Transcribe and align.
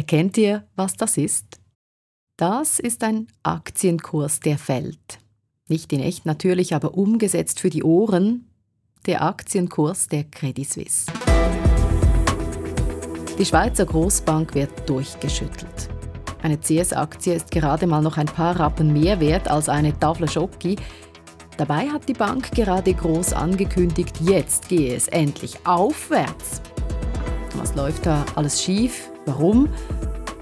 Erkennt 0.00 0.38
ihr, 0.38 0.64
was 0.76 0.94
das 0.94 1.18
ist? 1.18 1.60
Das 2.38 2.78
ist 2.78 3.04
ein 3.04 3.26
Aktienkurs, 3.42 4.40
der 4.40 4.56
fällt. 4.56 5.18
Nicht 5.68 5.92
in 5.92 6.00
echt 6.00 6.24
natürlich, 6.24 6.74
aber 6.74 6.94
umgesetzt 6.94 7.60
für 7.60 7.68
die 7.68 7.82
Ohren. 7.82 8.48
Der 9.04 9.20
Aktienkurs 9.20 10.06
der 10.06 10.24
Credit 10.24 10.66
Suisse. 10.66 11.12
Die 13.38 13.44
Schweizer 13.44 13.84
Großbank 13.84 14.54
wird 14.54 14.88
durchgeschüttelt. 14.88 15.90
Eine 16.40 16.58
CS-Aktie 16.58 17.34
ist 17.34 17.50
gerade 17.50 17.86
mal 17.86 18.00
noch 18.00 18.16
ein 18.16 18.24
paar 18.24 18.58
Rappen 18.58 18.94
mehr 18.94 19.20
wert 19.20 19.50
als 19.50 19.68
eine 19.68 19.98
Tafel 20.00 20.30
Schoki. 20.30 20.76
Dabei 21.58 21.90
hat 21.90 22.08
die 22.08 22.14
Bank 22.14 22.52
gerade 22.52 22.94
groß 22.94 23.34
angekündigt, 23.34 24.18
jetzt 24.22 24.70
gehe 24.70 24.96
es 24.96 25.08
endlich 25.08 25.58
aufwärts. 25.66 26.62
Was 27.56 27.74
läuft 27.74 28.06
da 28.06 28.24
alles 28.34 28.62
schief? 28.62 29.10
Warum? 29.26 29.68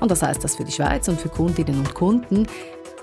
Und 0.01 0.11
was 0.11 0.23
heißt 0.23 0.43
das 0.43 0.57
für 0.57 0.65
die 0.65 0.73
Schweiz 0.73 1.09
und 1.09 1.21
für 1.21 1.29
Kundinnen 1.29 1.79
und 1.79 1.95
Kunden? 1.95 2.47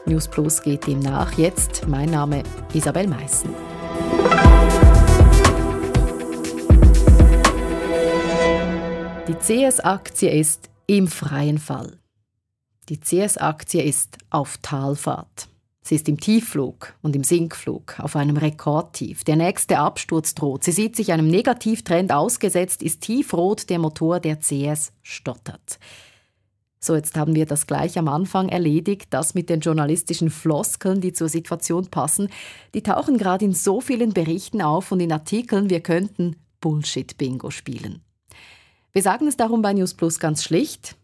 News 0.05 0.27
Plus 0.27 0.61
geht 0.61 0.87
dem 0.87 0.99
nach. 0.99 1.33
Jetzt 1.37 1.87
mein 1.87 2.09
Name 2.09 2.43
Isabel 2.73 3.07
Meissen. 3.07 3.49
Die 9.27 9.33
CS-Aktie 9.33 10.29
ist 10.29 10.69
im 10.87 11.07
freien 11.07 11.57
Fall. 11.57 11.97
Die 12.89 12.99
CS-Aktie 12.99 13.81
ist 13.81 14.19
auf 14.29 14.57
Talfahrt. 14.61 15.49
Sie 15.87 15.93
ist 15.93 16.09
im 16.09 16.19
Tiefflug 16.19 16.95
und 17.03 17.15
im 17.15 17.23
Sinkflug, 17.23 17.99
auf 17.99 18.15
einem 18.15 18.37
Rekordtief. 18.37 19.23
Der 19.23 19.35
nächste 19.35 19.77
Absturz 19.77 20.33
droht. 20.33 20.63
Sie 20.63 20.71
sieht 20.71 20.95
sich 20.95 21.11
einem 21.11 21.27
Negativtrend 21.27 22.11
ausgesetzt, 22.11 22.81
ist 22.81 23.01
tiefrot, 23.01 23.69
der 23.69 23.77
Motor 23.77 24.19
der 24.19 24.39
CS 24.39 24.93
stottert. 25.03 25.77
So, 26.79 26.95
jetzt 26.95 27.15
haben 27.15 27.35
wir 27.35 27.45
das 27.45 27.67
gleich 27.67 27.99
am 27.99 28.07
Anfang 28.07 28.49
erledigt, 28.49 29.09
das 29.11 29.35
mit 29.35 29.47
den 29.47 29.59
journalistischen 29.59 30.31
Floskeln, 30.31 31.01
die 31.01 31.13
zur 31.13 31.29
Situation 31.29 31.85
passen. 31.85 32.29
Die 32.73 32.81
tauchen 32.81 33.19
gerade 33.19 33.45
in 33.45 33.53
so 33.53 33.79
vielen 33.79 34.11
Berichten 34.11 34.63
auf 34.63 34.91
und 34.91 35.01
in 35.01 35.11
Artikeln, 35.11 35.69
wir 35.69 35.81
könnten 35.81 36.35
Bullshit-Bingo 36.61 37.51
spielen. 37.51 38.01
Wir 38.91 39.03
sagen 39.03 39.27
es 39.27 39.37
darum 39.37 39.61
bei 39.61 39.73
News 39.73 39.93
Plus 39.93 40.19
ganz 40.19 40.43
schlicht. 40.43 40.95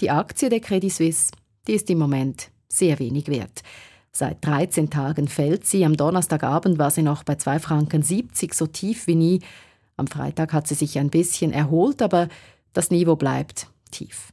Die 0.00 0.10
Aktie 0.12 0.48
der 0.48 0.60
Credit 0.60 0.92
Suisse, 0.92 1.32
die 1.66 1.72
ist 1.72 1.90
im 1.90 1.98
Moment 1.98 2.50
sehr 2.68 3.00
wenig 3.00 3.26
wert. 3.26 3.64
Seit 4.12 4.44
13 4.44 4.90
Tagen 4.90 5.28
fällt 5.28 5.66
sie. 5.66 5.84
Am 5.84 5.96
Donnerstagabend 5.96 6.78
war 6.78 6.90
sie 6.90 7.02
noch 7.02 7.24
bei 7.24 7.34
2,70 7.34 7.58
Franken, 7.60 8.02
so 8.52 8.66
tief 8.66 9.06
wie 9.06 9.14
nie. 9.14 9.40
Am 9.96 10.06
Freitag 10.06 10.52
hat 10.52 10.66
sie 10.66 10.74
sich 10.74 10.98
ein 10.98 11.10
bisschen 11.10 11.52
erholt, 11.52 12.02
aber 12.02 12.28
das 12.72 12.90
Niveau 12.90 13.16
bleibt 13.16 13.68
tief. 13.90 14.32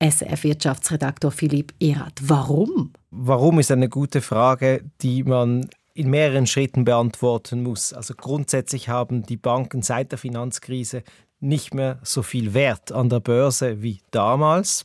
SRF-Wirtschaftsredaktor 0.00 1.30
Philipp 1.30 1.72
Erath. 1.80 2.20
Warum? 2.22 2.92
Warum 3.10 3.58
ist 3.58 3.70
eine 3.70 3.88
gute 3.88 4.20
Frage, 4.20 4.82
die 5.00 5.22
man 5.22 5.68
in 5.94 6.10
mehreren 6.10 6.46
Schritten 6.48 6.84
beantworten 6.84 7.62
muss. 7.62 7.92
Also 7.92 8.14
grundsätzlich 8.14 8.88
haben 8.88 9.22
die 9.22 9.36
Banken 9.36 9.82
seit 9.82 10.10
der 10.10 10.18
Finanzkrise 10.18 11.04
nicht 11.44 11.74
mehr 11.74 11.98
so 12.02 12.22
viel 12.22 12.54
Wert 12.54 12.90
an 12.90 13.08
der 13.08 13.20
Börse 13.20 13.82
wie 13.82 14.00
damals. 14.10 14.84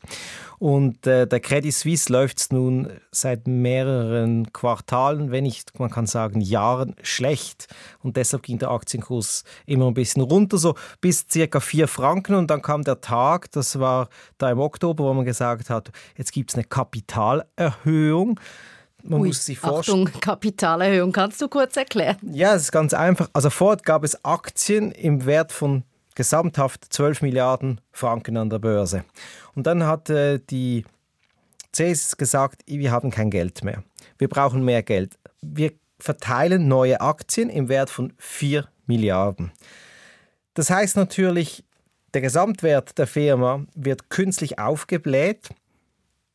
Und 0.60 1.08
äh, 1.08 1.26
der 1.26 1.40
Credit 1.40 1.74
Suisse 1.74 2.12
läuft 2.12 2.40
es 2.40 2.52
nun 2.52 2.92
seit 3.12 3.48
mehreren 3.48 4.52
Quartalen, 4.52 5.32
wenn 5.32 5.46
nicht, 5.46 5.80
man 5.80 5.90
kann 5.90 6.06
sagen, 6.06 6.42
Jahren 6.42 6.96
schlecht. 7.02 7.68
Und 8.04 8.18
deshalb 8.18 8.44
ging 8.44 8.60
der 8.60 8.72
Aktienkurs 8.72 9.46
immer 9.66 9.88
ein 9.88 9.94
bisschen 9.94 10.22
runter, 10.22 10.58
so 10.58 10.76
bis 11.00 11.26
circa 11.32 11.62
4 11.62 11.88
Franken. 11.88 12.36
Und 12.36 12.52
dann 12.52 12.62
kam 12.62 12.84
der 12.84 13.00
Tag, 13.00 13.50
das 13.54 13.80
war 13.80 14.10
da 14.38 14.52
im 14.52 14.60
Oktober, 14.60 15.06
wo 15.06 15.14
man 15.14 15.26
gesagt 15.26 15.70
hat, 15.70 15.92
jetzt 16.18 16.34
gibt 16.34 16.52
es 16.52 16.56
eine 16.56 16.66
Kapitalerhöhung. 16.66 18.38
Man 19.04 19.22
Ui, 19.22 19.28
muss 19.30 19.46
sich 19.46 19.58
vorstellen. 19.58 20.08
Achtung, 20.08 20.22
Kapitalerhöhung, 20.22 21.14
kannst 21.14 21.42
du 21.42 21.48
kurz 21.48 21.78
erklären? 21.78 22.18
Ja, 22.22 22.54
es 22.54 22.64
ist 22.64 22.72
ganz 22.74 22.94
einfach. 22.94 23.30
Also 23.32 23.50
vorher 23.50 23.82
gab 23.82 24.04
es 24.04 24.26
Aktien 24.26 24.92
im 24.92 25.26
Wert 25.26 25.54
von 25.54 25.84
gesamthaft 26.20 26.86
12 26.90 27.22
Milliarden 27.22 27.80
Franken 27.94 28.36
an 28.36 28.50
der 28.50 28.60
Börse. 28.60 29.06
Und 29.56 29.68
dann 29.68 29.86
hat 29.86 30.10
äh, 30.10 30.42
die 30.50 30.84
CS 31.72 32.18
gesagt, 32.18 32.62
wir 32.66 32.92
haben 32.92 33.10
kein 33.10 33.32
Geld 33.32 33.64
mehr. 33.64 33.86
Wir 34.18 34.28
brauchen 34.28 34.66
mehr 34.66 34.84
Geld. 34.84 35.18
Wir 35.42 35.72
verteilen 35.98 36.68
neue 36.68 37.00
Aktien 37.00 37.50
im 37.50 37.70
Wert 37.70 37.90
von 37.90 38.12
4 38.18 38.68
Milliarden. 38.86 39.54
Das 40.56 40.70
heißt 40.70 40.98
natürlich, 40.98 41.64
der 42.14 42.20
Gesamtwert 42.20 42.98
der 42.98 43.08
Firma 43.08 43.66
wird 43.74 44.10
künstlich 44.10 44.60
aufgebläht. 44.60 45.48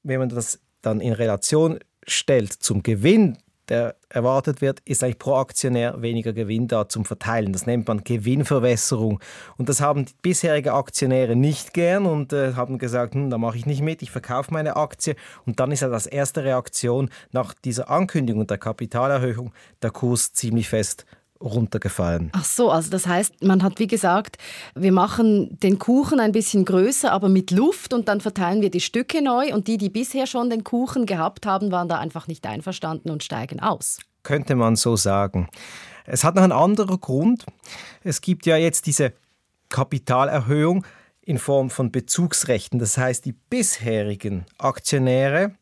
Wenn 0.03 0.21
man 0.21 0.31
das 0.31 0.61
dann 0.81 1.03
in 1.03 1.12
Relation 1.12 1.78
stellt 2.06 2.55
zum 2.55 2.83
Gewinn 2.83 3.37
der 3.69 3.97
erwartet 4.09 4.61
wird, 4.61 4.81
ist 4.85 5.03
eigentlich 5.03 5.19
pro 5.19 5.35
Aktionär 5.35 6.01
weniger 6.03 6.33
Gewinn 6.33 6.69
da 6.69 6.89
zum 6.89 7.05
Verteilen. 7.05 7.53
Das 7.53 7.67
nennt 7.67 7.89
man 7.89 8.05
Gewinnverwässerung. 8.05 9.21
Und 9.57 9.69
das 9.69 9.81
haben 9.81 10.05
die 10.05 10.15
bisherigen 10.23 10.71
Aktionäre 10.71 11.37
nicht 11.37 11.75
gern 11.75 12.07
und 12.07 12.33
äh, 12.33 12.55
haben 12.55 12.79
gesagt, 12.79 13.15
hm, 13.15 13.31
da 13.31 13.39
mache 13.39 13.57
ich 13.57 13.67
nicht 13.67 13.83
mit, 13.83 14.03
ich 14.03 14.11
verkaufe 14.11 14.53
meine 14.53 14.77
Aktie. 14.77 15.17
Und 15.47 15.61
dann 15.61 15.73
ist 15.73 15.81
ja 15.81 15.89
das 15.89 16.07
erste 16.07 16.45
Reaktion 16.45 17.11
nach 17.33 17.55
dieser 17.55 17.91
Ankündigung 17.91 18.47
der 18.47 18.59
Kapitalerhöhung 18.59 19.53
der 19.83 19.91
Kurs 19.91 20.33
ziemlich 20.33 20.69
fest 20.69 21.07
runtergefallen. 21.41 22.31
Ach 22.33 22.45
so, 22.45 22.71
also 22.71 22.91
das 22.91 23.06
heißt, 23.06 23.43
man 23.43 23.62
hat 23.62 23.78
wie 23.78 23.87
gesagt, 23.87 24.37
wir 24.75 24.93
machen 24.93 25.59
den 25.61 25.78
Kuchen 25.78 26.21
ein 26.21 26.33
bisschen 26.33 26.65
größer, 26.65 27.12
aber 27.12 27.28
mit 27.28 27.50
Luft 27.50 27.93
und 27.93 28.09
dann 28.09 28.21
verteilen 28.21 28.62
wir 28.62 28.71
die 28.71 28.81
Stücke 28.81 29.22
neu 29.22 29.53
und 29.53 29.69
die, 29.69 29.77
die 29.77 29.91
bisher 29.91 30.27
schon 30.27 30.50
den 30.50 30.65
Kuchen 30.65 31.06
gehabt 31.06 31.47
haben, 31.47 31.71
waren 31.71 31.89
da 31.89 31.99
einfach 31.99 32.28
nicht 32.28 32.47
einverstanden 32.47 33.11
und 33.11 33.23
steigen 33.23 33.61
aus. 33.61 33.99
Könnte 34.23 34.55
man 34.55 34.77
so 34.77 34.97
sagen. 34.97 35.49
Es 36.06 36.25
hat 36.25 36.34
noch 36.34 36.43
einen 36.43 36.53
anderen 36.53 37.00
Grund. 37.00 37.44
Es 38.03 38.21
gibt 38.21 38.47
ja 38.47 38.56
jetzt 38.56 38.87
diese 38.87 39.12
Kapitalerhöhung 39.69 40.84
in 41.23 41.39
Form 41.39 41.71
von 41.71 41.91
Bezugsrechten. 41.91 42.78
Das 42.78 42.99
heißt, 42.99 43.25
die 43.25 43.33
bisherigen 43.33 44.47
Aktionäre, 44.59 45.55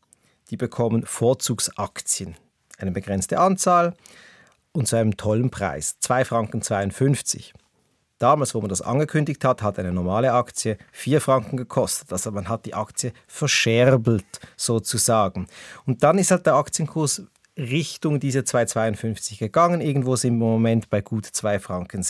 die 0.49 0.57
bekommen 0.57 1.05
Vorzugsaktien. 1.05 2.35
Eine 2.77 2.91
begrenzte 2.91 3.39
Anzahl 3.39 3.95
und 4.73 4.87
zu 4.87 4.97
einem 4.97 5.15
tollen 5.17 5.49
Preis, 5.49 5.97
2,52 6.01 6.25
Franken. 6.25 7.63
Damals, 8.19 8.55
wo 8.55 8.61
man 8.61 8.69
das 8.69 8.81
angekündigt 8.81 9.43
hat, 9.43 9.61
hat 9.61 9.79
eine 9.79 9.91
normale 9.91 10.31
Aktie 10.31 10.77
4 10.93 11.19
Franken 11.19 11.57
gekostet. 11.57 12.11
Also 12.13 12.31
man 12.31 12.47
hat 12.47 12.65
die 12.65 12.73
Aktie 12.73 13.11
verscherbelt 13.27 14.39
sozusagen. 14.55 15.47
Und 15.85 16.03
dann 16.03 16.17
ist 16.17 16.31
halt 16.31 16.45
der 16.45 16.55
Aktienkurs 16.55 17.23
Richtung 17.57 18.19
diese 18.19 18.39
2,52 18.39 19.37
gegangen. 19.37 19.79
Irgendwo 19.79 20.15
sind 20.15 20.37
wir 20.39 20.45
im 20.45 20.51
Moment 20.51 20.89
bei 20.89 21.01
gut 21.01 21.25
2,70 21.27 21.59
Franken. 21.59 22.03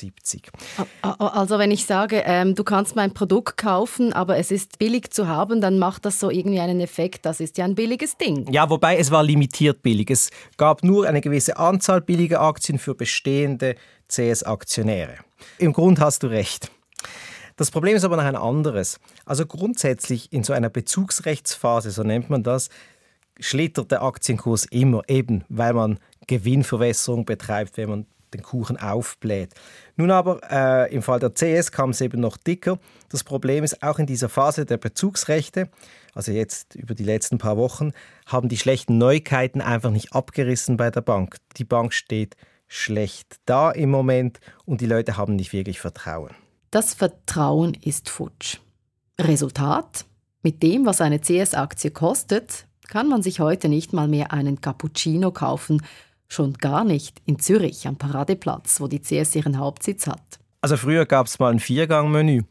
Also 1.01 1.59
wenn 1.59 1.71
ich 1.71 1.85
sage, 1.85 2.23
ähm, 2.25 2.55
du 2.55 2.63
kannst 2.63 2.95
mein 2.95 3.13
Produkt 3.13 3.57
kaufen, 3.57 4.13
aber 4.13 4.37
es 4.37 4.51
ist 4.51 4.79
billig 4.79 5.11
zu 5.11 5.27
haben, 5.27 5.59
dann 5.59 5.79
macht 5.79 6.05
das 6.05 6.19
so 6.19 6.29
irgendwie 6.29 6.61
einen 6.61 6.79
Effekt. 6.79 7.25
Das 7.25 7.41
ist 7.41 7.57
ja 7.57 7.65
ein 7.65 7.75
billiges 7.75 8.17
Ding. 8.17 8.51
Ja, 8.51 8.69
wobei 8.69 8.97
es 8.97 9.11
war 9.11 9.23
limitiert 9.23 9.81
billig. 9.81 10.09
Es 10.09 10.29
gab 10.57 10.83
nur 10.83 11.07
eine 11.07 11.19
gewisse 11.19 11.57
Anzahl 11.57 11.99
billiger 11.99 12.39
Aktien 12.39 12.79
für 12.79 12.95
bestehende 12.95 13.75
CS-Aktionäre. 14.07 15.17
Im 15.57 15.73
Grund 15.73 15.99
hast 15.99 16.23
du 16.23 16.27
recht. 16.27 16.71
Das 17.55 17.69
Problem 17.69 17.95
ist 17.95 18.03
aber 18.03 18.17
noch 18.17 18.23
ein 18.23 18.35
anderes. 18.35 18.99
Also 19.25 19.45
grundsätzlich 19.45 20.31
in 20.33 20.43
so 20.43 20.53
einer 20.53 20.69
Bezugsrechtsphase, 20.69 21.91
so 21.91 22.03
nennt 22.03 22.29
man 22.29 22.41
das, 22.41 22.69
schlittert 23.39 23.91
der 23.91 24.03
Aktienkurs 24.03 24.65
immer, 24.65 25.01
eben 25.07 25.43
weil 25.49 25.73
man 25.73 25.99
Gewinnverwässerung 26.27 27.25
betreibt, 27.25 27.77
wenn 27.77 27.89
man 27.89 28.05
den 28.33 28.41
Kuchen 28.41 28.77
aufbläht. 28.77 29.53
Nun 29.95 30.11
aber 30.11 30.39
äh, 30.49 30.93
im 30.93 31.01
Fall 31.01 31.19
der 31.19 31.33
CS 31.33 31.71
kam 31.71 31.91
es 31.91 32.01
eben 32.01 32.19
noch 32.19 32.37
dicker. 32.37 32.79
Das 33.09 33.23
Problem 33.23 33.63
ist, 33.63 33.83
auch 33.83 33.99
in 33.99 34.05
dieser 34.05 34.29
Phase 34.29 34.65
der 34.65 34.77
Bezugsrechte, 34.77 35.69
also 36.13 36.31
jetzt 36.31 36.75
über 36.75 36.95
die 36.95 37.03
letzten 37.03 37.37
paar 37.37 37.57
Wochen, 37.57 37.91
haben 38.25 38.49
die 38.49 38.57
schlechten 38.57 38.97
Neuigkeiten 38.97 39.61
einfach 39.61 39.91
nicht 39.91 40.13
abgerissen 40.13 40.77
bei 40.77 40.89
der 40.89 41.01
Bank. 41.01 41.37
Die 41.57 41.65
Bank 41.65 41.93
steht 41.93 42.35
schlecht 42.67 43.37
da 43.45 43.71
im 43.71 43.91
Moment 43.91 44.39
und 44.65 44.81
die 44.81 44.87
Leute 44.87 45.17
haben 45.17 45.35
nicht 45.35 45.53
wirklich 45.53 45.79
Vertrauen. 45.79 46.31
Das 46.71 46.95
Vertrauen 46.95 47.75
ist 47.75 48.09
futsch. 48.09 48.57
Resultat? 49.19 50.05
Mit 50.41 50.63
dem, 50.63 50.85
was 50.85 50.99
eine 50.99 51.21
CS-Aktie 51.21 51.91
kostet, 51.91 52.67
kann 52.87 53.07
man 53.07 53.23
sich 53.23 53.39
heute 53.39 53.69
nicht 53.69 53.93
mal 53.93 54.07
mehr 54.07 54.31
einen 54.31 54.61
Cappuccino 54.61 55.31
kaufen, 55.31 55.81
schon 56.27 56.53
gar 56.53 56.83
nicht 56.83 57.21
in 57.25 57.39
Zürich 57.39 57.87
am 57.87 57.97
Paradeplatz, 57.97 58.81
wo 58.81 58.87
die 58.87 59.01
CS 59.01 59.35
ihren 59.35 59.57
Hauptsitz 59.57 60.07
hat. 60.07 60.39
Also 60.61 60.77
früher 60.77 61.05
gab 61.05 61.27
es 61.27 61.39
mal 61.39 61.51
ein 61.51 61.59
Viergang-Menü 61.59 62.43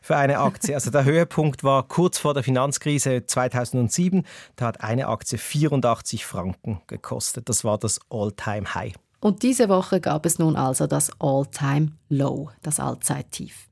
für 0.00 0.16
eine 0.16 0.38
Aktie. 0.38 0.74
Also 0.74 0.90
der 0.90 1.04
Höhepunkt 1.04 1.62
war 1.62 1.86
kurz 1.86 2.18
vor 2.18 2.34
der 2.34 2.42
Finanzkrise 2.42 3.24
2007. 3.26 4.24
Da 4.56 4.66
hat 4.66 4.80
eine 4.82 5.08
Aktie 5.08 5.38
84 5.38 6.24
Franken 6.24 6.80
gekostet. 6.86 7.48
Das 7.48 7.64
war 7.64 7.78
das 7.78 8.00
All-Time-High. 8.10 8.94
Und 9.20 9.42
diese 9.42 9.68
Woche 9.68 10.00
gab 10.00 10.24
es 10.24 10.38
nun 10.38 10.56
also 10.56 10.86
das 10.86 11.10
All-Time-Low, 11.20 12.50
das 12.62 12.80
Allzeittief. 12.80 13.68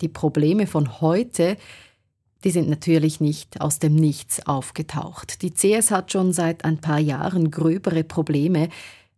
Die 0.00 0.08
Probleme 0.08 0.66
von 0.66 1.00
heute 1.00 1.56
die 2.44 2.50
sind 2.50 2.68
natürlich 2.68 3.20
nicht 3.20 3.60
aus 3.60 3.78
dem 3.78 3.94
Nichts 3.94 4.46
aufgetaucht. 4.46 5.42
Die 5.42 5.52
CS 5.52 5.90
hat 5.90 6.12
schon 6.12 6.32
seit 6.32 6.64
ein 6.64 6.78
paar 6.78 7.00
Jahren 7.00 7.50
gröbere 7.50 8.04
Probleme. 8.04 8.68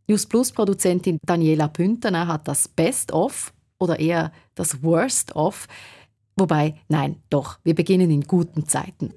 News 0.06 0.26
Plus 0.26 0.52
Produzentin 0.52 1.18
Daniela 1.26 1.68
Pünterner 1.68 2.28
hat 2.28 2.48
das 2.48 2.68
Best 2.68 3.12
of 3.12 3.52
oder 3.78 3.98
eher 3.98 4.32
das 4.54 4.82
Worst 4.82 5.36
of. 5.36 5.66
Wobei, 6.36 6.76
nein, 6.88 7.16
doch, 7.30 7.58
wir 7.64 7.74
beginnen 7.74 8.10
in 8.10 8.22
guten 8.22 8.66
Zeiten. 8.66 9.12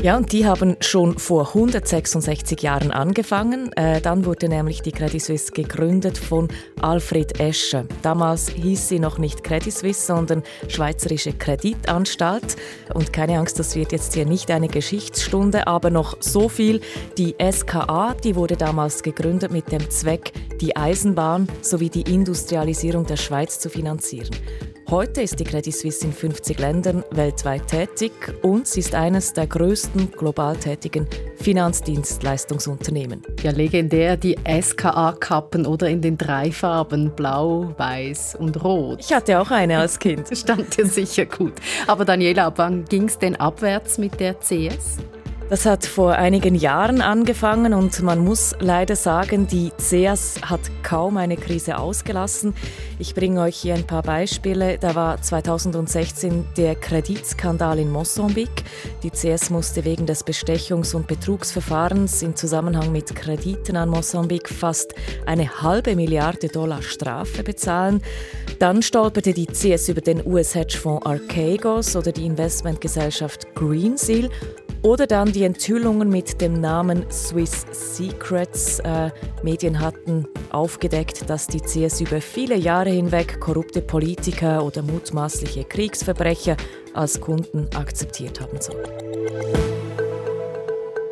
Ja, 0.00 0.16
und 0.16 0.30
die 0.30 0.46
haben 0.46 0.76
schon 0.78 1.18
vor 1.18 1.48
166 1.48 2.62
Jahren 2.62 2.92
angefangen. 2.92 3.72
Äh, 3.72 4.00
dann 4.00 4.24
wurde 4.24 4.48
nämlich 4.48 4.80
die 4.80 4.92
Credit 4.92 5.20
Suisse 5.20 5.50
gegründet 5.50 6.16
von 6.16 6.46
Alfred 6.80 7.40
Escher. 7.40 7.84
Damals 8.02 8.48
hieß 8.48 8.88
sie 8.88 9.00
noch 9.00 9.18
nicht 9.18 9.42
Credit 9.42 9.72
Suisse, 9.72 10.06
sondern 10.06 10.44
Schweizerische 10.68 11.32
Kreditanstalt. 11.32 12.54
Und 12.94 13.12
keine 13.12 13.40
Angst, 13.40 13.58
das 13.58 13.74
wird 13.74 13.90
jetzt 13.90 14.14
hier 14.14 14.24
nicht 14.24 14.52
eine 14.52 14.68
Geschichtsstunde, 14.68 15.66
aber 15.66 15.90
noch 15.90 16.16
so 16.20 16.48
viel. 16.48 16.80
Die 17.18 17.34
SKA, 17.50 18.14
die 18.14 18.36
wurde 18.36 18.56
damals 18.56 19.02
gegründet 19.02 19.50
mit 19.50 19.72
dem 19.72 19.90
Zweck, 19.90 20.32
die 20.60 20.76
Eisenbahn 20.76 21.48
sowie 21.60 21.90
die 21.90 22.02
Industrialisierung 22.02 23.04
der 23.04 23.16
Schweiz 23.16 23.58
zu 23.58 23.68
finanzieren. 23.68 24.30
Heute 24.90 25.20
ist 25.20 25.38
die 25.38 25.44
Credit 25.44 25.74
Suisse 25.74 26.06
in 26.06 26.14
50 26.14 26.58
Ländern 26.60 27.04
weltweit 27.10 27.66
tätig 27.66 28.10
und 28.40 28.66
sie 28.66 28.80
ist 28.80 28.94
eines 28.94 29.34
der 29.34 29.46
größten 29.46 30.12
global 30.12 30.56
tätigen 30.56 31.06
Finanzdienstleistungsunternehmen. 31.36 33.22
Ja, 33.42 33.50
legendär 33.50 34.16
die 34.16 34.38
SKA-Kappen 34.48 35.66
oder 35.66 35.90
in 35.90 36.00
den 36.00 36.16
drei 36.16 36.50
Farben 36.50 37.10
Blau, 37.14 37.74
Weiß 37.76 38.34
und 38.36 38.64
Rot. 38.64 39.00
Ich 39.00 39.12
hatte 39.12 39.38
auch 39.38 39.50
eine 39.50 39.76
als 39.76 39.98
Kind. 39.98 40.26
Stand 40.32 40.78
dir 40.78 40.86
sicher 40.86 41.26
gut. 41.26 41.52
Aber 41.86 42.06
Daniela, 42.06 42.50
wann 42.56 42.86
ging 42.86 43.08
es 43.08 43.18
denn 43.18 43.36
abwärts 43.36 43.98
mit 43.98 44.18
der 44.18 44.40
CS? 44.40 45.00
Das 45.48 45.64
hat 45.64 45.86
vor 45.86 46.12
einigen 46.12 46.54
Jahren 46.54 47.00
angefangen 47.00 47.72
und 47.72 48.02
man 48.02 48.18
muss 48.18 48.54
leider 48.60 48.96
sagen, 48.96 49.46
die 49.46 49.72
CEAS 49.78 50.42
hat 50.42 50.60
kaum 50.82 51.16
eine 51.16 51.38
Krise 51.38 51.78
ausgelassen. 51.78 52.52
Ich 52.98 53.14
bringe 53.14 53.40
euch 53.40 53.56
hier 53.56 53.74
ein 53.74 53.86
paar 53.86 54.02
Beispiele. 54.02 54.76
Da 54.76 54.94
war 54.94 55.22
2016 55.22 56.44
der 56.58 56.74
Kreditskandal 56.74 57.78
in 57.78 57.90
Mosambik. 57.90 58.50
Die 59.02 59.10
CS 59.10 59.48
musste 59.48 59.86
wegen 59.86 60.04
des 60.04 60.26
Bestechungs- 60.26 60.94
und 60.94 61.06
Betrugsverfahrens 61.06 62.20
im 62.20 62.36
Zusammenhang 62.36 62.92
mit 62.92 63.16
Krediten 63.16 63.76
an 63.76 63.88
Mosambik 63.88 64.50
fast 64.50 64.92
eine 65.24 65.62
halbe 65.62 65.96
Milliarde 65.96 66.48
Dollar 66.48 66.82
Strafe 66.82 67.42
bezahlen. 67.42 68.02
Dann 68.58 68.82
stolperte 68.82 69.32
die 69.32 69.46
CS 69.46 69.88
über 69.88 70.02
den 70.02 70.26
US-Hedgefonds 70.26 71.06
Archegos 71.06 71.96
oder 71.96 72.12
die 72.12 72.26
Investmentgesellschaft 72.26 73.54
Greensill 73.54 74.28
oder 74.88 75.06
dann 75.06 75.32
die 75.32 75.42
Enthüllungen 75.42 76.08
mit 76.08 76.40
dem 76.40 76.62
Namen 76.62 77.04
Swiss 77.10 77.66
Secrets. 77.72 78.78
Äh, 78.78 79.10
Medien 79.42 79.80
hatten 79.80 80.26
aufgedeckt, 80.48 81.28
dass 81.28 81.46
die 81.46 81.60
CS 81.60 82.00
über 82.00 82.22
viele 82.22 82.56
Jahre 82.56 82.88
hinweg 82.88 83.38
korrupte 83.38 83.82
Politiker 83.82 84.64
oder 84.64 84.80
mutmaßliche 84.80 85.64
Kriegsverbrecher 85.64 86.56
als 86.94 87.20
Kunden 87.20 87.68
akzeptiert 87.76 88.40
haben 88.40 88.58
soll. 88.62 88.82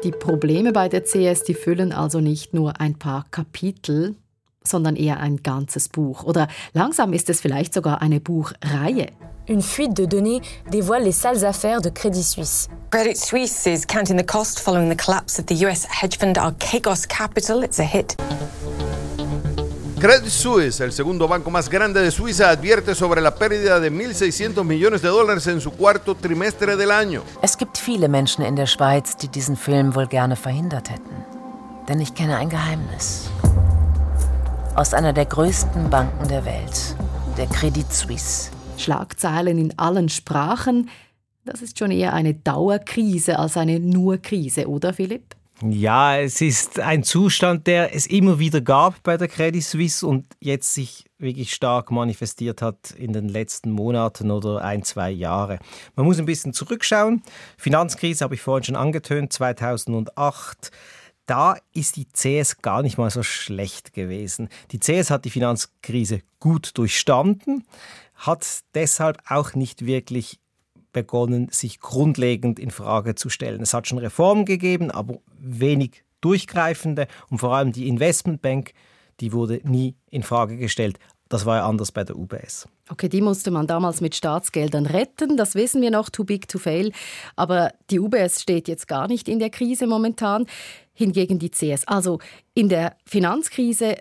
Die 0.05 0.13
Probleme 0.13 0.73
bei 0.73 0.89
der 0.89 1.05
CS, 1.05 1.43
die 1.43 1.53
füllen 1.55 1.93
also 1.93 2.21
nicht 2.21 2.55
nur 2.55 2.81
ein 2.81 2.99
paar 2.99 3.27
Kapitel, 3.31 4.17
sondern 4.65 4.97
eher 4.97 5.21
ein 5.21 5.43
ganzes 5.43 5.91
Buch. 5.91 6.25
Oder 6.25 6.49
langsam 6.73 7.13
ist 7.13 7.29
es 7.29 7.43
vielleicht 7.43 7.75
sogar 7.75 8.01
eine 8.01 8.21
Buchreihe. 8.21 9.09
Une 9.49 9.63
fuite 9.63 9.95
de 9.95 10.07
données 10.07 10.43
dévoile 10.71 11.05
les 11.05 11.13
sales 11.13 11.45
affaires 11.45 11.81
de 11.81 11.89
Credit 11.89 12.25
Suisse. 12.25 12.69
Credit 12.91 13.17
Suisse 13.17 13.67
is 13.67 13.87
counting 13.87 14.17
the 14.17 14.27
cost 14.27 14.59
following 14.59 14.91
the 14.91 14.97
collapse 14.97 15.39
of 15.39 15.47
the 15.47 15.65
US 15.65 15.87
hedge 15.87 16.19
fund 16.19 16.37
Archegos 16.37 17.07
Capital. 17.07 17.63
It's 17.63 17.79
a 17.79 17.85
hit. 17.85 18.17
Credit 20.01 20.29
Suisse, 20.29 20.81
el 20.81 20.93
segundo 20.93 21.29
banco 21.29 21.51
más 21.51 21.69
grande 21.69 22.03
de 22.03 22.11
Suiza, 22.11 22.51
advierte 22.51 22.95
sobre 22.97 23.21
la 23.21 23.37
pérdida 23.37 23.79
de 23.79 23.93
1.600 23.93 24.65
millones 24.65 25.01
de 25.01 25.09
dólares 25.09 25.47
en 25.47 25.61
su 25.61 25.71
cuarto 25.71 26.17
trimestre 26.17 26.77
del 26.77 26.91
año. 26.91 27.23
Es 27.41 27.57
gibt 27.57 27.79
viele 27.79 28.09
Menschen 28.09 28.45
in 28.45 28.57
der 28.57 28.67
Schweiz, 28.67 29.17
die 29.17 29.29
diesen 29.29 29.57
Film 29.57 29.95
wohl 29.95 30.09
gerne 30.09 30.35
verhindert 30.35 30.91
hätten. 30.91 31.25
Denn 31.89 32.01
ich 32.01 32.15
kenne 32.15 32.37
ein 32.37 32.49
Geheimnis. 32.49 33.31
Aus 34.75 34.93
einer 34.93 35.13
der 35.13 35.27
größten 35.27 35.89
Banken 35.89 36.27
der 36.27 36.45
Welt, 36.45 36.97
der 37.39 37.47
Credit 37.47 37.91
Suisse. 37.93 38.56
Schlagzeilen 38.79 39.59
in 39.59 39.79
allen 39.79 40.09
Sprachen. 40.09 40.89
Das 41.45 41.63
ist 41.63 41.79
schon 41.79 41.91
eher 41.91 42.13
eine 42.13 42.35
Dauerkrise 42.35 43.39
als 43.39 43.57
eine 43.57 43.79
nur 43.81 44.19
Krise, 44.19 44.69
oder 44.69 44.93
Philipp? 44.93 45.37
Ja, 45.63 46.19
es 46.19 46.43
ist 46.43 46.79
ein 46.81 47.03
Zustand, 47.03 47.67
der 47.67 47.95
es 47.95 48.07
immer 48.07 48.39
wieder 48.39 48.61
gab 48.61 49.03
bei 49.03 49.17
der 49.17 49.29
Credit 49.29 49.65
Suisse 49.65 50.07
und 50.07 50.27
jetzt 50.39 50.75
sich 50.75 51.07
wirklich 51.19 51.55
stark 51.55 51.91
manifestiert 51.91 52.61
hat 52.61 52.91
in 52.91 53.15
den 53.15 53.31
letzten 53.31 53.71
Monaten 53.71 54.31
oder 54.31 54.63
ein, 54.63 54.83
zwei 54.83 55.11
Jahre. 55.11 55.59
Man 55.95 56.05
muss 56.05 56.19
ein 56.19 56.27
bisschen 56.27 56.53
zurückschauen. 56.53 57.23
Finanzkrise 57.57 58.25
habe 58.25 58.35
ich 58.35 58.43
vorhin 58.43 58.65
schon 58.65 58.77
angetönt, 58.77 59.33
2008 59.33 60.71
da 61.29 61.57
ist 61.75 61.97
die 61.97 62.07
CS 62.07 62.63
gar 62.63 62.83
nicht 62.83 62.99
mal 62.99 63.11
so 63.11 63.25
schlecht 63.25 63.93
gewesen. 63.93 64.49
Die 64.71 64.79
CS 64.79 65.11
hat 65.11 65.25
die 65.25 65.31
Finanzkrise 65.31 66.21
gut 66.39 66.79
durchstanden 66.79 67.65
hat 68.17 68.47
deshalb 68.75 69.19
auch 69.29 69.55
nicht 69.55 69.87
wirklich 69.87 70.41
begonnen, 70.93 71.49
sich 71.51 71.81
grundlegend 71.81 72.59
in 72.59 72.71
Frage 72.71 73.15
zu 73.15 73.29
stellen. 73.29 73.61
Es 73.61 73.75
hat 73.75 73.87
schon 73.87 73.99
Reformen 73.99 74.47
gegeben, 74.47 74.91
aber 74.91 75.19
wenig 75.39 76.05
durchgreifende 76.23 77.07
und 77.29 77.39
vor 77.39 77.55
allem 77.55 77.73
die 77.73 77.87
Investmentbank, 77.87 78.73
die 79.21 79.33
wurde 79.33 79.61
nie 79.65 79.95
in 80.11 80.23
Frage 80.23 80.57
gestellt. 80.57 80.99
Das 81.29 81.45
war 81.45 81.57
ja 81.57 81.69
anders 81.69 81.93
bei 81.93 82.05
der 82.05 82.17
UBS. 82.17 82.69
Okay, 82.89 83.09
die 83.09 83.21
musste 83.21 83.51
man 83.51 83.67
damals 83.67 84.01
mit 84.01 84.15
Staatsgeldern 84.15 84.87
retten, 84.87 85.37
das 85.37 85.55
wissen 85.55 85.83
wir 85.83 85.91
noch, 85.91 86.09
too 86.09 86.25
big 86.25 86.49
to 86.49 86.59
fail. 86.59 86.93
Aber 87.35 87.73
die 87.91 87.99
UBS 87.99 88.41
steht 88.43 88.69
jetzt 88.69 88.87
gar 88.87 89.09
nicht 89.09 89.29
in 89.29 89.39
der 89.39 89.51
Krise 89.51 89.87
momentan, 89.87 90.47
hingegen 90.93 91.39
die 91.39 91.51
CS. 91.51 91.87
Also 91.87 92.21
in 92.55 92.69
der 92.69 92.97
Finanzkrise 93.05 93.97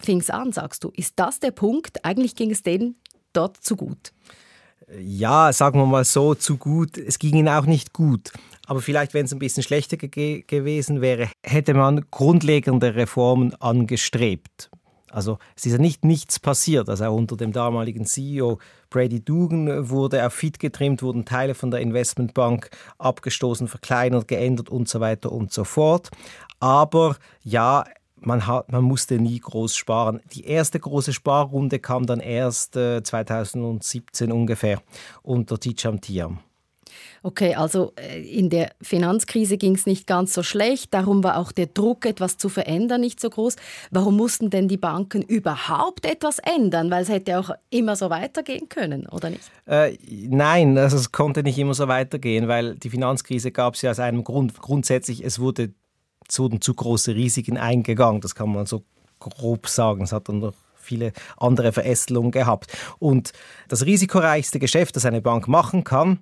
fing 0.00 0.20
es 0.20 0.30
an, 0.30 0.52
sagst 0.52 0.84
du. 0.84 0.90
Ist 0.94 1.14
das 1.16 1.40
der 1.40 1.50
Punkt? 1.50 2.04
Eigentlich 2.04 2.36
ging 2.36 2.50
es 2.50 2.62
denen 2.62 2.96
dort 3.38 3.56
zu 3.58 3.76
gut? 3.76 4.12
Ja, 4.98 5.52
sagen 5.52 5.78
wir 5.78 5.86
mal 5.86 6.04
so, 6.04 6.34
zu 6.34 6.56
gut. 6.56 6.96
Es 6.96 7.18
ging 7.18 7.34
ihnen 7.34 7.48
auch 7.48 7.66
nicht 7.66 7.92
gut. 7.92 8.32
Aber 8.66 8.80
vielleicht, 8.80 9.14
wenn 9.14 9.26
es 9.26 9.32
ein 9.32 9.38
bisschen 9.38 9.62
schlechter 9.62 9.96
ge 9.96 10.44
gewesen 10.46 11.00
wäre, 11.00 11.28
hätte 11.44 11.74
man 11.74 12.06
grundlegende 12.10 12.94
Reformen 12.94 13.54
angestrebt. 13.54 14.70
Also 15.10 15.38
es 15.56 15.64
ist 15.64 15.72
ja 15.72 15.78
nicht 15.78 16.04
nichts 16.04 16.38
passiert. 16.38 16.88
Also 16.88 17.04
auch 17.04 17.16
unter 17.16 17.36
dem 17.36 17.52
damaligen 17.52 18.04
CEO 18.04 18.58
Brady 18.90 19.24
Dugan 19.24 19.88
wurde 19.88 20.26
auf 20.26 20.34
Fit 20.34 20.58
getrimmt, 20.58 21.02
wurden 21.02 21.24
Teile 21.24 21.54
von 21.54 21.70
der 21.70 21.80
Investmentbank 21.80 22.70
abgestoßen, 22.98 23.68
verkleinert, 23.68 24.28
geändert 24.28 24.68
und 24.68 24.88
so 24.88 25.00
weiter 25.00 25.32
und 25.32 25.52
so 25.52 25.64
fort. 25.64 26.10
Aber 26.60 27.16
ja, 27.42 27.84
man, 28.20 28.46
hat, 28.46 28.70
man 28.70 28.84
musste 28.84 29.18
nie 29.18 29.38
groß 29.38 29.76
sparen. 29.76 30.20
Die 30.32 30.44
erste 30.44 30.80
große 30.80 31.12
Sparrunde 31.12 31.78
kam 31.78 32.06
dann 32.06 32.20
erst 32.20 32.76
äh, 32.76 33.02
2017 33.02 34.32
ungefähr 34.32 34.80
unter 35.22 35.58
Ticham 35.58 36.00
Tiam. 36.00 36.40
Okay, 37.22 37.54
also 37.54 37.92
äh, 37.96 38.20
in 38.22 38.48
der 38.48 38.70
Finanzkrise 38.80 39.56
ging 39.56 39.74
es 39.74 39.86
nicht 39.86 40.06
ganz 40.06 40.34
so 40.34 40.42
schlecht, 40.42 40.94
darum 40.94 41.24
war 41.24 41.36
auch 41.36 41.52
der 41.52 41.66
Druck, 41.66 42.06
etwas 42.06 42.36
zu 42.36 42.48
verändern, 42.48 43.00
nicht 43.00 43.20
so 43.20 43.30
groß. 43.30 43.56
Warum 43.90 44.16
mussten 44.16 44.50
denn 44.50 44.68
die 44.68 44.76
Banken 44.76 45.22
überhaupt 45.22 46.06
etwas 46.06 46.38
ändern? 46.38 46.90
Weil 46.90 47.02
es 47.02 47.08
hätte 47.08 47.38
auch 47.38 47.50
immer 47.70 47.96
so 47.96 48.10
weitergehen 48.10 48.68
können, 48.68 49.06
oder 49.08 49.30
nicht? 49.30 49.50
Äh, 49.66 49.96
nein, 50.08 50.78
also 50.78 50.96
es 50.96 51.12
konnte 51.12 51.42
nicht 51.42 51.58
immer 51.58 51.74
so 51.74 51.88
weitergehen, 51.88 52.48
weil 52.48 52.76
die 52.76 52.90
Finanzkrise 52.90 53.50
gab 53.50 53.74
es 53.74 53.82
ja 53.82 53.90
aus 53.90 54.00
einem 54.00 54.24
Grund. 54.24 54.58
Grundsätzlich, 54.60 55.24
es 55.24 55.38
wurde 55.38 55.72
es 56.28 56.38
wurden 56.38 56.60
zu 56.60 56.74
große 56.74 57.14
Risiken 57.14 57.56
eingegangen. 57.56 58.20
Das 58.20 58.34
kann 58.34 58.52
man 58.52 58.66
so 58.66 58.84
grob 59.18 59.68
sagen. 59.68 60.02
Es 60.02 60.12
hat 60.12 60.28
dann 60.28 60.40
noch 60.40 60.54
viele 60.74 61.12
andere 61.36 61.72
Verästelungen 61.72 62.30
gehabt. 62.30 62.72
Und 62.98 63.32
das 63.68 63.84
risikoreichste 63.84 64.58
Geschäft, 64.58 64.96
das 64.96 65.04
eine 65.04 65.20
Bank 65.20 65.48
machen 65.48 65.84
kann, 65.84 66.20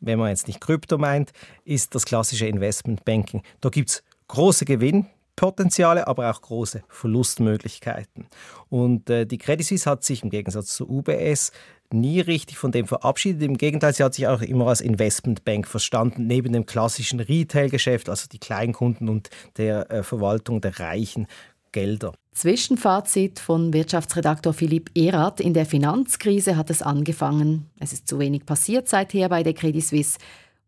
wenn 0.00 0.18
man 0.18 0.28
jetzt 0.28 0.46
nicht 0.46 0.60
Krypto 0.60 0.98
meint, 0.98 1.32
ist 1.64 1.94
das 1.94 2.04
klassische 2.04 2.46
Investmentbanking. 2.46 3.42
Da 3.60 3.68
gibt 3.68 3.90
es 3.90 4.02
große 4.28 4.64
Gewinnpotenziale, 4.64 6.06
aber 6.06 6.30
auch 6.30 6.40
große 6.40 6.82
Verlustmöglichkeiten. 6.88 8.26
Und 8.68 9.10
äh, 9.10 9.26
die 9.26 9.38
Credit 9.38 9.66
Suisse 9.66 9.90
hat 9.90 10.04
sich 10.04 10.22
im 10.22 10.30
Gegensatz 10.30 10.74
zur 10.74 10.88
UBS 10.88 11.52
nie 11.92 12.20
richtig 12.20 12.58
von 12.58 12.72
dem 12.72 12.86
verabschiedet. 12.86 13.42
Im 13.42 13.56
Gegenteil, 13.56 13.94
sie 13.94 14.04
hat 14.04 14.14
sich 14.14 14.26
auch 14.26 14.42
immer 14.42 14.68
als 14.68 14.80
Investmentbank 14.80 15.66
verstanden, 15.66 16.26
neben 16.26 16.52
dem 16.52 16.66
klassischen 16.66 17.20
Retail-Geschäft, 17.20 18.08
also 18.08 18.26
die 18.30 18.38
Kleinkunden 18.38 19.08
und 19.08 19.30
der 19.56 19.90
äh, 19.90 20.02
Verwaltung 20.02 20.60
der 20.60 20.78
Reichen 20.78 21.26
Gelder. 21.72 22.12
Zwischenfazit 22.32 23.40
von 23.40 23.72
Wirtschaftsredaktor 23.72 24.52
Philipp 24.52 24.90
Erath. 24.94 25.40
In 25.40 25.54
der 25.54 25.66
Finanzkrise 25.66 26.56
hat 26.56 26.70
es 26.70 26.82
angefangen. 26.82 27.68
Es 27.78 27.92
ist 27.92 28.06
zu 28.06 28.18
wenig 28.18 28.46
passiert 28.46 28.88
seither 28.88 29.28
bei 29.28 29.42
der 29.42 29.54
Credit 29.54 29.84
Suisse. 29.84 30.18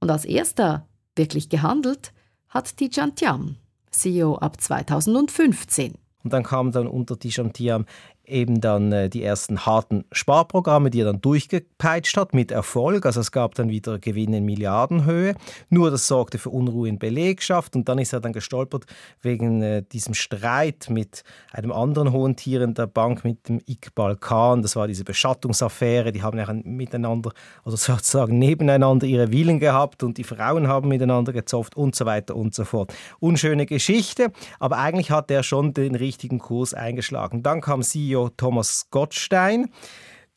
Und 0.00 0.10
als 0.10 0.24
erster 0.24 0.86
wirklich 1.16 1.48
gehandelt 1.48 2.12
hat 2.48 2.80
die 2.80 2.90
Tiam, 2.90 3.56
CEO 3.90 4.36
ab 4.36 4.60
2015. 4.60 5.94
Und 6.22 6.32
dann 6.32 6.42
kam 6.42 6.72
dann 6.72 6.86
unter 6.86 7.18
Tiam 7.18 7.86
eben 8.30 8.60
dann 8.60 8.92
äh, 8.92 9.10
die 9.10 9.22
ersten 9.22 9.66
harten 9.66 10.04
Sparprogramme, 10.12 10.90
die 10.90 11.00
er 11.00 11.06
dann 11.06 11.20
durchgepeitscht 11.20 12.16
hat 12.16 12.34
mit 12.34 12.50
Erfolg. 12.50 13.06
Also 13.06 13.20
es 13.20 13.32
gab 13.32 13.54
dann 13.54 13.68
wieder 13.68 13.98
Gewinne 13.98 14.38
in 14.38 14.44
Milliardenhöhe. 14.44 15.34
Nur 15.68 15.90
das 15.90 16.06
sorgte 16.06 16.38
für 16.38 16.50
Unruhe 16.50 16.88
in 16.88 16.98
Belegschaft 16.98 17.76
und 17.76 17.88
dann 17.88 17.98
ist 17.98 18.12
er 18.12 18.20
dann 18.20 18.32
gestolpert 18.32 18.86
wegen 19.20 19.62
äh, 19.62 19.82
diesem 19.82 20.14
Streit 20.14 20.88
mit 20.88 21.24
einem 21.52 21.72
anderen 21.72 22.12
hohen 22.12 22.36
Tier 22.36 22.62
in 22.62 22.74
der 22.74 22.86
Bank, 22.86 23.24
mit 23.24 23.48
dem 23.48 23.60
Iqbal 23.66 24.16
Khan. 24.16 24.62
Das 24.62 24.76
war 24.76 24.86
diese 24.86 25.04
Beschattungsaffäre. 25.04 26.12
Die 26.12 26.22
haben 26.22 26.38
ja 26.38 26.52
miteinander, 26.64 27.32
also 27.64 27.76
sozusagen 27.76 28.38
nebeneinander 28.38 29.06
ihre 29.06 29.28
Villen 29.28 29.58
gehabt 29.60 30.02
und 30.02 30.18
die 30.18 30.24
Frauen 30.24 30.68
haben 30.68 30.88
miteinander 30.88 31.32
gezopft 31.32 31.76
und 31.76 31.94
so 31.94 32.06
weiter 32.06 32.36
und 32.36 32.54
so 32.54 32.64
fort. 32.64 32.92
Unschöne 33.18 33.66
Geschichte, 33.66 34.32
aber 34.58 34.78
eigentlich 34.78 35.10
hat 35.10 35.30
er 35.30 35.42
schon 35.42 35.74
den 35.74 35.94
richtigen 35.94 36.38
Kurs 36.38 36.74
eingeschlagen. 36.74 37.42
Dann 37.42 37.60
kam 37.60 37.82
CEO 37.82 38.19
Thomas 38.28 38.86
Gottstein. 38.90 39.70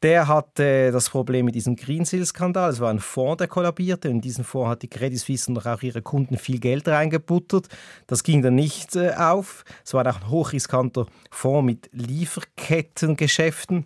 Der 0.03 0.27
hatte 0.27 0.91
das 0.91 1.09
Problem 1.09 1.45
mit 1.45 1.55
diesem 1.55 1.77
Greensill-Skandal. 1.77 2.69
Es 2.69 2.81
war 2.81 2.89
ein 2.89 2.99
Fonds, 2.99 3.37
der 3.37 3.47
kollabierte. 3.47 4.09
In 4.09 4.19
diesen 4.19 4.43
Fonds 4.43 4.69
hat 4.69 4.81
die 4.81 4.89
Credit 4.89 5.17
Suisse 5.17 5.49
und 5.49 5.65
auch 5.65 5.81
ihre 5.81 6.01
Kunden 6.01 6.37
viel 6.37 6.59
Geld 6.59 6.89
reingebuttert. 6.89 7.69
Das 8.07 8.23
ging 8.23 8.41
dann 8.41 8.55
nicht 8.55 8.97
äh, 8.97 9.13
auf. 9.15 9.63
Es 9.85 9.93
war 9.93 10.05
auch 10.05 10.21
ein 10.21 10.29
hochriskanter 10.29 11.05
Fonds 11.31 11.65
mit 11.65 11.89
Lieferkettengeschäften. 11.93 13.85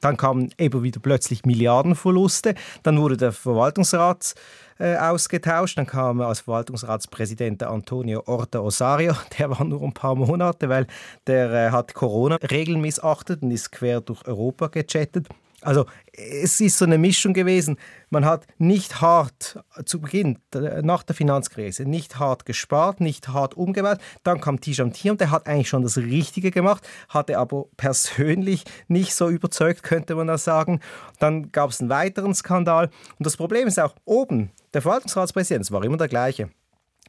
Dann 0.00 0.16
kamen 0.16 0.50
eben 0.58 0.82
wieder 0.82 1.00
plötzlich 1.00 1.44
Milliardenverluste. 1.44 2.54
Dann 2.82 3.00
wurde 3.00 3.16
der 3.16 3.32
Verwaltungsrat 3.32 4.34
äh, 4.78 4.96
ausgetauscht. 4.96 5.78
Dann 5.78 5.86
kam 5.86 6.20
als 6.20 6.40
Verwaltungsratspräsident 6.40 7.62
Antonio 7.62 8.22
Orta 8.26 8.60
Osario. 8.60 9.14
Der 9.38 9.50
war 9.50 9.64
nur 9.64 9.82
ein 9.82 9.92
paar 9.92 10.14
Monate, 10.14 10.68
weil 10.68 10.86
der 11.26 11.52
äh, 11.52 11.70
hat 11.70 11.94
Corona-Regeln 11.94 12.80
missachtet 12.80 13.42
und 13.42 13.50
ist 13.50 13.72
quer 13.72 14.00
durch 14.00 14.26
Europa 14.26 14.68
gechattet. 14.68 15.26
Also 15.62 15.86
es 16.12 16.60
ist 16.60 16.78
so 16.78 16.84
eine 16.84 16.98
Mischung 16.98 17.32
gewesen. 17.32 17.78
Man 18.10 18.24
hat 18.24 18.46
nicht 18.58 19.00
hart 19.00 19.58
zu 19.84 20.00
Beginn, 20.00 20.38
nach 20.82 21.02
der 21.02 21.16
Finanzkrise, 21.16 21.84
nicht 21.84 22.18
hart 22.20 22.46
gespart, 22.46 23.00
nicht 23.00 23.28
hart 23.28 23.54
umgebaut. 23.54 23.98
Dann 24.22 24.40
kam 24.40 24.60
Tijam 24.60 24.92
Tiam, 24.92 25.16
der 25.16 25.32
hat 25.32 25.48
eigentlich 25.48 25.68
schon 25.68 25.82
das 25.82 25.96
Richtige 25.96 26.52
gemacht, 26.52 26.88
hatte 27.08 27.38
aber 27.38 27.66
persönlich 27.76 28.64
nicht 28.86 29.14
so 29.14 29.28
überzeugt, 29.28 29.82
könnte 29.82 30.14
man 30.14 30.28
das 30.28 30.44
sagen. 30.44 30.80
Dann 31.18 31.50
gab 31.50 31.70
es 31.70 31.80
einen 31.80 31.90
weiteren 31.90 32.34
Skandal. 32.34 32.86
Und 33.18 33.26
das 33.26 33.36
Problem 33.36 33.66
ist 33.66 33.80
auch 33.80 33.96
oben, 34.04 34.50
der 34.74 34.82
Verwaltungsratspräsident, 34.82 35.64
es 35.64 35.72
war 35.72 35.82
immer 35.82 35.96
der 35.96 36.08
gleiche. 36.08 36.50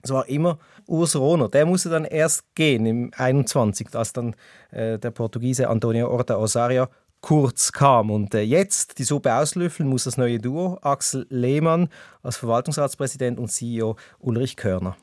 Es 0.01 0.11
war 0.11 0.27
immer 0.27 0.59
Urs 0.87 1.15
Rohner. 1.15 1.49
Der 1.49 1.65
musste 1.65 1.89
dann 1.89 2.05
erst 2.05 2.55
gehen 2.55 2.85
im 2.85 3.11
21, 3.15 3.93
als 3.93 4.13
dann 4.13 4.35
äh, 4.71 4.97
der 4.97 5.11
Portugiese 5.11 5.69
Antonio 5.69 6.09
Orta 6.09 6.37
Osario 6.37 6.87
kurz 7.21 7.71
kam. 7.71 8.11
Und 8.11 8.33
äh, 8.33 8.41
jetzt 8.41 8.99
die 8.99 9.03
Suppe 9.03 9.33
auslöffeln 9.33 9.89
muss 9.89 10.05
das 10.05 10.17
neue 10.17 10.39
Duo 10.39 10.79
Axel 10.81 11.25
Lehmann 11.29 11.89
als 12.23 12.37
Verwaltungsratspräsident 12.37 13.39
und 13.39 13.49
CEO 13.49 13.95
Ulrich 14.19 14.55
Körner. 14.55 14.95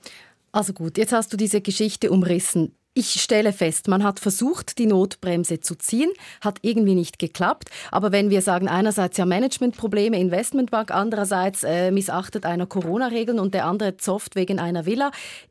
Also 0.53 0.73
gut, 0.73 0.97
jetzt 0.97 1.13
hast 1.13 1.33
du 1.33 1.37
diese 1.37 1.61
Geschichte 1.61 2.11
umrissen. 2.11 2.75
Ich 2.95 3.21
stelle 3.21 3.53
fest, 3.53 3.89
man 3.89 4.03
hat 4.03 4.21
versucht, 4.21 4.79
die 4.79 4.87
Notbremse 4.87 5.61
zu 5.61 5.75
ziehen, 5.75 6.11
hat 6.41 6.61
irgendwie 6.63 6.95
nicht 6.95 7.19
geklappt. 7.19 7.69
Aber 7.91 8.11
wenn 8.11 8.31
wir 8.31 8.41
sagen, 8.41 8.69
einerseits 8.69 9.19
ja 9.19 9.27
Managementprobleme, 9.27 10.19
Investmentbank, 10.19 10.91
andererseits 10.91 11.63
äh, 11.63 11.91
missachtet 11.91 12.47
einer 12.47 12.65
Corona-Regeln 12.65 13.39
und 13.39 13.53
der 13.53 13.67
andere 13.67 13.99
zofft 13.99 14.35
wegen 14.35 14.59
einer 14.59 14.87
Villa, 14.87 15.11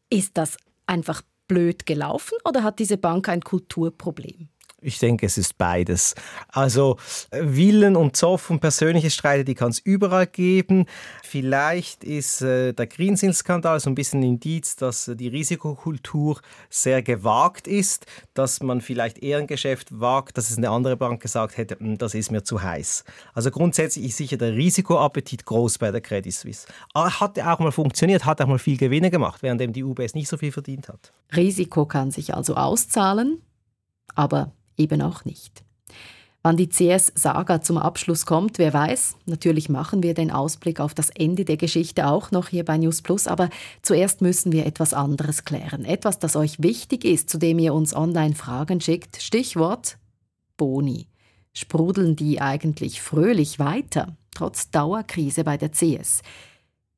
ist 0.09 0.37
das 0.37 0.57
einfach 0.87 1.21
blöd 1.47 1.85
gelaufen 1.85 2.35
oder 2.43 2.63
hat 2.63 2.79
diese 2.79 2.97
Bank 2.97 3.29
ein 3.29 3.41
Kulturproblem? 3.41 4.49
Ich 4.85 4.99
denke, 4.99 5.25
es 5.25 5.37
ist 5.39 5.57
beides. 5.57 6.13
Also 6.49 6.97
Willen 7.31 7.95
und 7.95 8.15
Zoff 8.15 8.51
und 8.51 8.59
persönliche 8.59 9.09
Streite, 9.09 9.43
die 9.43 9.55
kann 9.55 9.71
es 9.71 9.79
überall 9.79 10.27
geben. 10.27 10.85
Vielleicht 11.23 12.03
ist 12.03 12.43
äh, 12.43 12.71
der 12.71 12.85
Greensill-Skandal 12.85 13.79
so 13.79 13.89
ein 13.89 13.95
bisschen 13.95 14.19
ein 14.19 14.35
Indiz, 14.35 14.75
dass 14.75 15.07
äh, 15.07 15.15
die 15.15 15.27
Risikokultur 15.27 16.39
sehr 16.69 17.01
gewagt 17.01 17.67
ist, 17.67 18.05
dass 18.35 18.61
man 18.61 18.79
vielleicht 18.79 19.23
eher 19.23 19.39
ein 19.39 19.47
Geschäft 19.47 19.99
wagt, 19.99 20.37
dass 20.37 20.51
es 20.51 20.57
eine 20.57 20.69
andere 20.69 20.97
Bank 20.97 21.19
gesagt 21.19 21.57
hätte, 21.57 21.79
hm, 21.79 21.97
das 21.97 22.13
ist 22.13 22.31
mir 22.31 22.43
zu 22.43 22.61
heiß. 22.61 23.05
Also 23.33 23.49
grundsätzlich 23.49 24.05
ist 24.05 24.17
sicher 24.17 24.37
der 24.37 24.53
Risikoappetit 24.53 25.45
groß 25.45 25.79
bei 25.79 25.89
der 25.89 26.01
Credit 26.01 26.31
Suisse. 26.31 26.67
Aber 26.93 27.19
hat 27.19 27.39
auch 27.39 27.57
mal 27.57 27.71
funktioniert, 27.71 28.23
hat 28.25 28.39
auch 28.39 28.47
mal 28.47 28.59
viel 28.59 28.77
Gewinne 28.77 29.09
gemacht, 29.09 29.41
während 29.41 29.75
die 29.75 29.83
UBS 29.83 30.13
nicht 30.13 30.27
so 30.27 30.37
viel 30.37 30.51
verdient 30.51 30.89
hat. 30.89 31.11
Risiko 31.35 31.87
kann 31.87 32.11
sich 32.11 32.35
also 32.35 32.53
auszahlen, 32.53 33.41
aber 34.13 34.51
eben 34.77 35.01
auch 35.01 35.25
nicht. 35.25 35.63
Wann 36.45 36.57
die 36.57 36.69
CS-Saga 36.69 37.61
zum 37.61 37.79
Abschluss 37.79 38.27
kommt, 38.27 38.59
wer 38.59 38.71
weiß. 38.71 39.15
Natürlich 39.25 39.67
machen 39.67 40.03
wir 40.03 40.13
den 40.13 40.29
Ausblick 40.29 40.79
auf 40.79 40.93
das 40.93 41.09
Ende 41.09 41.43
der 41.43 41.57
Geschichte 41.57 42.05
auch 42.05 42.29
noch 42.29 42.49
hier 42.49 42.63
bei 42.63 42.77
News 42.77 43.01
Plus, 43.01 43.25
aber 43.25 43.49
zuerst 43.81 44.21
müssen 44.21 44.51
wir 44.51 44.67
etwas 44.67 44.93
anderes 44.93 45.43
klären. 45.43 45.85
Etwas, 45.85 46.19
das 46.19 46.35
euch 46.35 46.61
wichtig 46.61 47.03
ist, 47.03 47.31
zu 47.31 47.39
dem 47.39 47.57
ihr 47.57 47.73
uns 47.73 47.95
online 47.95 48.35
Fragen 48.35 48.79
schickt. 48.79 49.23
Stichwort 49.23 49.97
Boni. 50.55 51.07
Sprudeln 51.51 52.15
die 52.15 52.39
eigentlich 52.41 53.01
fröhlich 53.01 53.57
weiter, 53.57 54.15
trotz 54.31 54.69
Dauerkrise 54.69 55.45
bei 55.45 55.57
der 55.57 55.71
CS? 55.71 56.21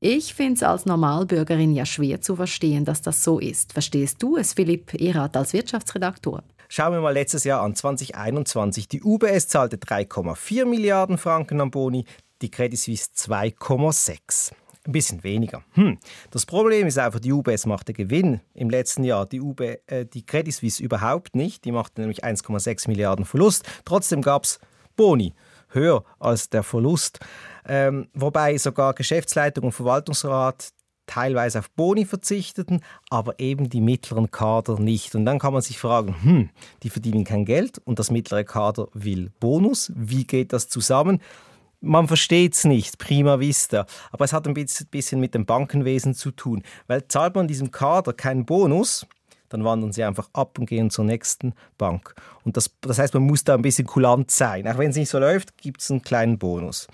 Ich 0.01 0.34
finde 0.34 0.55
es 0.55 0.63
als 0.63 0.86
Normalbürgerin 0.86 1.74
ja 1.74 1.86
schwer 1.86 2.19
zu 2.19 2.36
verstehen, 2.36 2.84
dass 2.84 3.01
das 3.01 3.24
so 3.24 3.39
ist. 3.39 3.72
Verstehst 3.72 4.22
du 4.22 4.36
es, 4.36 4.53
Philipp 4.53 4.93
Erath, 4.93 5.38
als 5.38 5.53
Wirtschaftsredaktor? 5.53 6.43
Schauen 6.69 6.93
wir 6.93 7.01
mal 7.01 7.13
letztes 7.13 7.43
Jahr 7.43 7.62
an, 7.62 7.75
2021. 7.75 8.88
Die 8.88 9.01
UBS 9.01 9.47
zahlte 9.47 9.77
3,4 9.77 10.65
Milliarden 10.65 11.17
Franken 11.17 11.62
an 11.62 11.71
Boni, 11.71 12.05
die 12.41 12.51
Credit 12.51 12.77
Suisse 12.77 13.09
2,6. 13.15 14.51
Ein 14.86 14.91
bisschen 14.91 15.24
weniger. 15.24 15.63
Hm. 15.74 15.97
Das 16.31 16.45
Problem 16.45 16.88
ist 16.88 16.97
einfach, 16.97 17.19
die 17.19 17.31
UBS 17.31 17.65
machte 17.65 17.93
Gewinn 17.93 18.41
im 18.53 18.69
letzten 18.69 19.03
Jahr, 19.03 19.25
die, 19.25 19.41
UB, 19.41 19.62
äh, 19.62 20.05
die 20.05 20.25
Credit 20.25 20.53
Suisse 20.53 20.81
überhaupt 20.81 21.36
nicht. 21.36 21.65
Die 21.65 21.71
machte 21.71 22.01
nämlich 22.01 22.24
1,6 22.24 22.88
Milliarden 22.88 23.25
Verlust. 23.25 23.65
Trotzdem 23.86 24.21
gab 24.21 24.43
es 24.43 24.59
Boni, 24.95 25.33
höher 25.69 26.03
als 26.19 26.50
der 26.50 26.63
Verlust. 26.63 27.19
Ähm, 27.65 28.07
wobei 28.13 28.57
sogar 28.57 28.93
Geschäftsleitung 28.93 29.65
und 29.65 29.71
Verwaltungsrat 29.74 30.69
teilweise 31.08 31.60
auf 31.60 31.72
Boni 31.72 32.06
verzichteten, 32.06 32.82
aber 33.10 33.40
eben 33.40 33.70
die 33.70 33.82
mittleren 33.82 34.30
Kader 34.30 34.80
nicht. 34.80 35.16
Und 35.16 35.26
dann 35.26 35.40
kann 35.40 35.54
man 35.54 35.64
sich 35.64 35.80
fragen, 35.80 36.16
hm, 36.22 36.50
die 36.84 36.92
verdienen 36.92 37.24
kein 37.24 37.46
Geld 37.46 37.80
und 37.80 37.98
das 37.98 38.12
mittlere 38.12 38.44
Kader 38.44 38.90
will 38.94 39.32
Bonus. 39.40 39.92
Wie 39.96 40.26
geht 40.26 40.54
das 40.54 40.70
zusammen? 40.70 41.22
Man 41.80 42.08
versteht 42.08 42.54
es 42.54 42.66
nicht, 42.66 42.98
prima 42.98 43.40
vista. 43.40 43.86
Aber 44.12 44.26
es 44.26 44.34
hat 44.34 44.48
ein 44.48 44.54
bisschen 44.54 45.20
mit 45.20 45.34
dem 45.34 45.46
Bankenwesen 45.46 46.14
zu 46.14 46.32
tun. 46.32 46.64
Weil 46.88 47.08
zahlt 47.08 47.36
man 47.36 47.48
diesem 47.48 47.72
Kader 47.72 48.14
keinen 48.14 48.46
Bonus, 48.46 49.06
dann 49.50 49.63
wandern 49.63 49.92
sie 49.92 50.04
einfach 50.04 50.30
ab 50.34 50.58
und 50.60 50.66
gehen 50.66 50.89
zur 50.89 51.06
nächsten 51.06 51.54
Bank. 51.77 52.16
Und 52.44 52.58
das, 52.58 52.72
das 52.82 53.00
heißt, 53.00 53.13
man 53.13 53.24
muss 53.24 53.44
da 53.44 53.56
ein 53.56 53.62
bisschen 53.62 53.88
kulant 53.88 54.32
sein. 54.32 54.68
Auch 54.68 54.77
wenn 54.77 54.92
es 54.92 54.96
nicht 54.96 55.10
so 55.10 55.20
läuft, 55.20 55.58
gibt 55.58 55.82
es 55.82 55.92
einen 55.92 56.01
kleinen 56.01 56.38
Bonus. 56.38 56.88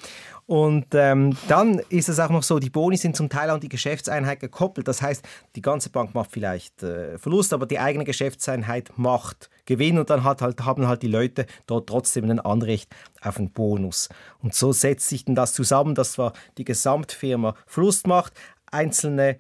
Und 0.45 0.87
ähm, 0.93 1.37
dann 1.47 1.79
ist 1.89 2.09
es 2.09 2.19
auch 2.19 2.29
noch 2.29 2.43
so, 2.43 2.59
die 2.59 2.69
Boni 2.69 2.97
sind 2.97 3.15
zum 3.15 3.29
Teil 3.29 3.49
an 3.49 3.61
die 3.61 3.69
Geschäftseinheit 3.69 4.41
gekoppelt. 4.41 4.87
Das 4.87 5.01
heißt, 5.01 5.25
die 5.55 5.61
ganze 5.61 5.89
Bank 5.89 6.13
macht 6.13 6.31
vielleicht 6.31 6.83
äh, 6.83 7.17
Verlust, 7.17 7.53
aber 7.53 7.65
die 7.65 7.79
eigene 7.79 8.03
Geschäftseinheit 8.03 8.91
macht 8.97 9.49
Gewinn 9.65 9.97
und 9.97 10.09
dann 10.09 10.25
hat 10.25 10.41
halt, 10.41 10.65
haben 10.65 10.87
halt 10.87 11.01
die 11.01 11.07
Leute 11.07 11.45
dort 11.65 11.87
trotzdem 11.87 12.29
ein 12.29 12.41
Anrecht 12.41 12.93
auf 13.21 13.37
einen 13.37 13.51
Bonus. 13.51 14.09
Und 14.41 14.53
so 14.53 14.73
setzt 14.73 15.07
sich 15.07 15.23
denn 15.23 15.35
das 15.35 15.53
zusammen, 15.53 15.95
dass 15.95 16.13
zwar 16.13 16.33
die 16.57 16.65
Gesamtfirma 16.65 17.55
Verlust 17.65 18.05
macht, 18.07 18.33
einzelne 18.69 19.37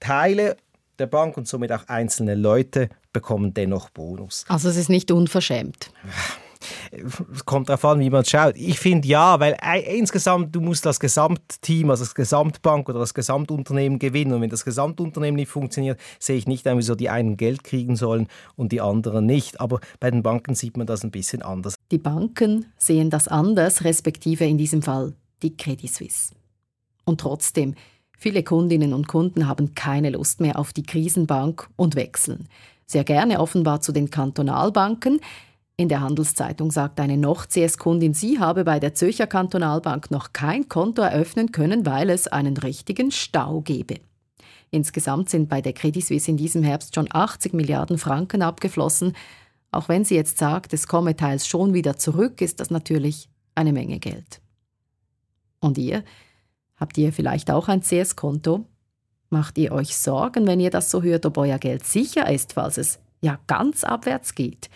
Teile 0.00 0.56
der 0.98 1.06
Bank 1.06 1.36
und 1.36 1.46
somit 1.48 1.72
auch 1.72 1.86
einzelne 1.88 2.34
Leute 2.34 2.88
bekommen 3.12 3.54
dennoch 3.54 3.90
Bonus. 3.90 4.44
Also 4.48 4.68
es 4.68 4.76
ist 4.76 4.88
nicht 4.88 5.10
unverschämt. 5.10 5.90
Es 6.90 7.44
kommt 7.44 7.68
darauf 7.68 7.84
an, 7.84 8.00
wie 8.00 8.10
man 8.10 8.24
schaut. 8.24 8.56
Ich 8.56 8.78
finde 8.78 9.06
ja, 9.06 9.38
weil 9.38 9.56
insgesamt, 9.86 10.54
du 10.54 10.60
musst 10.60 10.86
das 10.86 10.98
Gesamtteam, 10.98 11.90
also 11.90 12.04
das 12.04 12.14
Gesamtbank 12.14 12.88
oder 12.88 12.98
das 12.98 13.14
Gesamtunternehmen 13.14 13.98
gewinnen. 13.98 14.32
Und 14.32 14.40
wenn 14.40 14.50
das 14.50 14.64
Gesamtunternehmen 14.64 15.36
nicht 15.36 15.50
funktioniert, 15.50 16.00
sehe 16.18 16.36
ich 16.36 16.46
nicht, 16.46 16.64
wieso 16.64 16.94
die 16.94 17.10
einen 17.10 17.36
Geld 17.36 17.62
kriegen 17.62 17.96
sollen 17.96 18.26
und 18.56 18.72
die 18.72 18.80
anderen 18.80 19.26
nicht. 19.26 19.60
Aber 19.60 19.80
bei 20.00 20.10
den 20.10 20.22
Banken 20.22 20.54
sieht 20.54 20.76
man 20.76 20.86
das 20.86 21.04
ein 21.04 21.10
bisschen 21.10 21.42
anders. 21.42 21.74
Die 21.90 21.98
Banken 21.98 22.66
sehen 22.78 23.10
das 23.10 23.28
anders, 23.28 23.84
respektive 23.84 24.44
in 24.44 24.58
diesem 24.58 24.82
Fall 24.82 25.14
die 25.42 25.56
Credit 25.56 25.92
Suisse. 25.92 26.34
Und 27.04 27.20
trotzdem, 27.20 27.74
viele 28.16 28.42
Kundinnen 28.42 28.92
und 28.92 29.06
Kunden 29.06 29.46
haben 29.46 29.74
keine 29.74 30.10
Lust 30.10 30.40
mehr 30.40 30.58
auf 30.58 30.72
die 30.72 30.82
Krisenbank 30.82 31.68
und 31.76 31.94
wechseln. 31.94 32.48
Sehr 32.86 33.04
gerne 33.04 33.40
offenbar 33.40 33.80
zu 33.80 33.92
den 33.92 34.10
Kantonalbanken. 34.10 35.20
In 35.76 35.88
der 35.88 36.00
Handelszeitung 36.00 36.70
sagt 36.70 37.00
eine 37.00 37.18
Noch-CS-Kundin, 37.18 38.14
sie 38.14 38.38
habe 38.40 38.64
bei 38.64 38.80
der 38.80 38.94
Zürcher 38.94 39.26
Kantonalbank 39.26 40.10
noch 40.10 40.32
kein 40.32 40.68
Konto 40.68 41.02
eröffnen 41.02 41.52
können, 41.52 41.84
weil 41.84 42.08
es 42.08 42.28
einen 42.28 42.56
richtigen 42.56 43.10
Stau 43.10 43.60
gebe. 43.60 43.96
Insgesamt 44.70 45.28
sind 45.28 45.48
bei 45.48 45.60
der 45.60 45.74
Credit 45.74 46.04
Suisse 46.04 46.30
in 46.30 46.36
diesem 46.36 46.62
Herbst 46.62 46.94
schon 46.94 47.08
80 47.10 47.52
Milliarden 47.52 47.98
Franken 47.98 48.42
abgeflossen. 48.42 49.14
Auch 49.70 49.88
wenn 49.88 50.04
sie 50.04 50.14
jetzt 50.14 50.38
sagt, 50.38 50.72
es 50.72 50.88
komme 50.88 51.14
teils 51.14 51.46
schon 51.46 51.74
wieder 51.74 51.96
zurück, 51.96 52.40
ist 52.40 52.60
das 52.60 52.70
natürlich 52.70 53.28
eine 53.54 53.72
Menge 53.72 53.98
Geld. 53.98 54.40
Und 55.60 55.76
ihr? 55.78 56.04
Habt 56.76 56.98
ihr 56.98 57.12
vielleicht 57.12 57.50
auch 57.50 57.68
ein 57.68 57.82
CS-Konto? 57.82 58.66
Macht 59.30 59.58
ihr 59.58 59.72
euch 59.72 59.96
Sorgen, 59.96 60.46
wenn 60.46 60.60
ihr 60.60 60.70
das 60.70 60.90
so 60.90 61.02
hört, 61.02 61.26
ob 61.26 61.38
euer 61.38 61.58
Geld 61.58 61.84
sicher 61.84 62.30
ist, 62.30 62.52
falls 62.52 62.76
es 62.76 63.00
ja 63.20 63.38
ganz 63.46 63.82
abwärts 63.82 64.34
geht? 64.34 64.68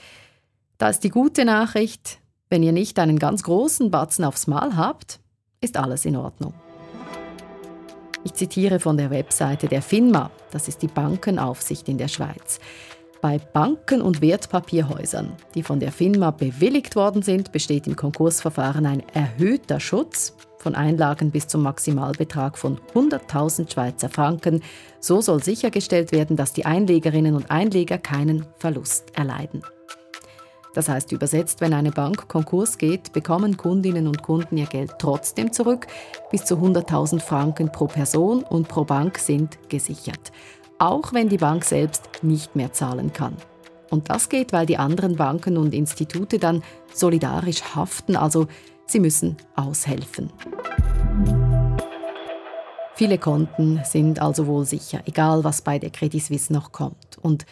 Da 0.78 0.88
ist 0.88 1.04
die 1.04 1.11
gute 1.11 1.45
Nachricht, 1.45 2.19
wenn 2.49 2.62
ihr 2.62 2.73
nicht 2.73 2.99
einen 2.99 3.19
ganz 3.19 3.42
großen 3.42 3.90
Batzen 3.90 4.25
aufs 4.25 4.47
Mal 4.47 4.76
habt, 4.76 5.21
ist 5.61 5.76
alles 5.76 6.04
in 6.04 6.16
Ordnung. 6.16 6.54
Ich 8.25 8.35
zitiere 8.35 8.80
von 8.80 8.97
der 8.97 9.11
Webseite 9.11 9.69
der 9.69 9.83
FINMA, 9.83 10.30
das 10.50 10.69
ist 10.69 10.83
die 10.83 10.88
Bankenaufsicht 10.88 11.88
in 11.88 11.99
der 11.99 12.09
Schweiz. 12.09 12.61
Bei 13.21 13.39
Banken 13.39 14.00
und 14.00 14.23
Wertpapierhäusern, 14.23 15.33
die 15.55 15.62
von 15.62 15.79
der 15.79 15.93
FINMA 15.93 16.31
bewilligt 16.31 16.97
worden 16.97 17.21
sind, 17.21 17.53
besteht 17.53 17.87
im 17.87 17.95
Konkursverfahren 17.95 18.87
ein 18.87 19.03
erhöhter 19.12 19.79
Schutz 19.79 20.35
von 20.59 20.75
Einlagen 20.75 21.31
bis 21.31 21.47
zum 21.47 21.62
Maximalbetrag 21.62 22.57
von 22.57 22.81
100.000 22.95 23.71
Schweizer 23.73 24.09
Franken. 24.09 24.62
So 25.00 25.21
soll 25.21 25.43
sichergestellt 25.43 26.12
werden, 26.12 26.37
dass 26.37 26.55
die 26.55 26.65
Einlegerinnen 26.65 27.35
und 27.35 27.50
Einleger 27.50 27.99
keinen 27.99 28.47
Verlust 28.59 29.15
erleiden. 29.15 29.62
Das 30.73 30.89
heißt 30.89 31.12
übersetzt, 31.12 31.61
wenn 31.61 31.75
eine 31.75 31.91
Bank 31.91 32.29
Konkurs 32.29 32.79
geht, 32.79 33.12
bekommen 33.12 33.57
Kundinnen 33.57 34.07
und 34.07 34.23
Kunden 34.23 34.57
ihr 34.57 34.67
Geld 34.67 34.93
trotzdem 34.99 35.53
zurück. 35.53 35.89
Bis 36.31 36.45
zu 36.45 36.55
100.000 36.55 37.21
Franken 37.21 37.71
pro 37.73 37.87
Person 37.87 38.45
und 38.45 38.69
pro 38.69 38.85
Bank 38.85 39.19
sind 39.19 39.59
gesichert. 39.69 40.31
Auch 40.80 41.12
wenn 41.12 41.28
die 41.28 41.37
Bank 41.37 41.66
selbst 41.66 42.08
nicht 42.22 42.56
mehr 42.56 42.72
zahlen 42.72 43.12
kann. 43.12 43.37
Und 43.90 44.08
das 44.08 44.30
geht, 44.30 44.54
weil 44.54 44.64
die 44.64 44.78
anderen 44.78 45.16
Banken 45.16 45.58
und 45.58 45.75
Institute 45.75 46.38
dann 46.38 46.62
solidarisch 46.94 47.62
haften, 47.75 48.16
also 48.16 48.46
sie 48.87 48.99
müssen 48.99 49.37
aushelfen. 49.56 50.32
Viele 52.94 53.18
Konten 53.18 53.82
sind 53.84 54.22
also 54.22 54.46
wohl 54.46 54.64
sicher, 54.64 55.02
egal 55.04 55.44
was 55.44 55.60
bei 55.60 55.78
der 55.78 55.90
Credit 55.90 56.22
Suisse 56.22 56.50
noch 56.50 56.72
kommt. 56.72 57.18
Und 57.20 57.44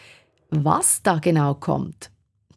was 0.49 1.03
da 1.03 1.19
genau 1.19 1.53
kommt, 1.53 2.09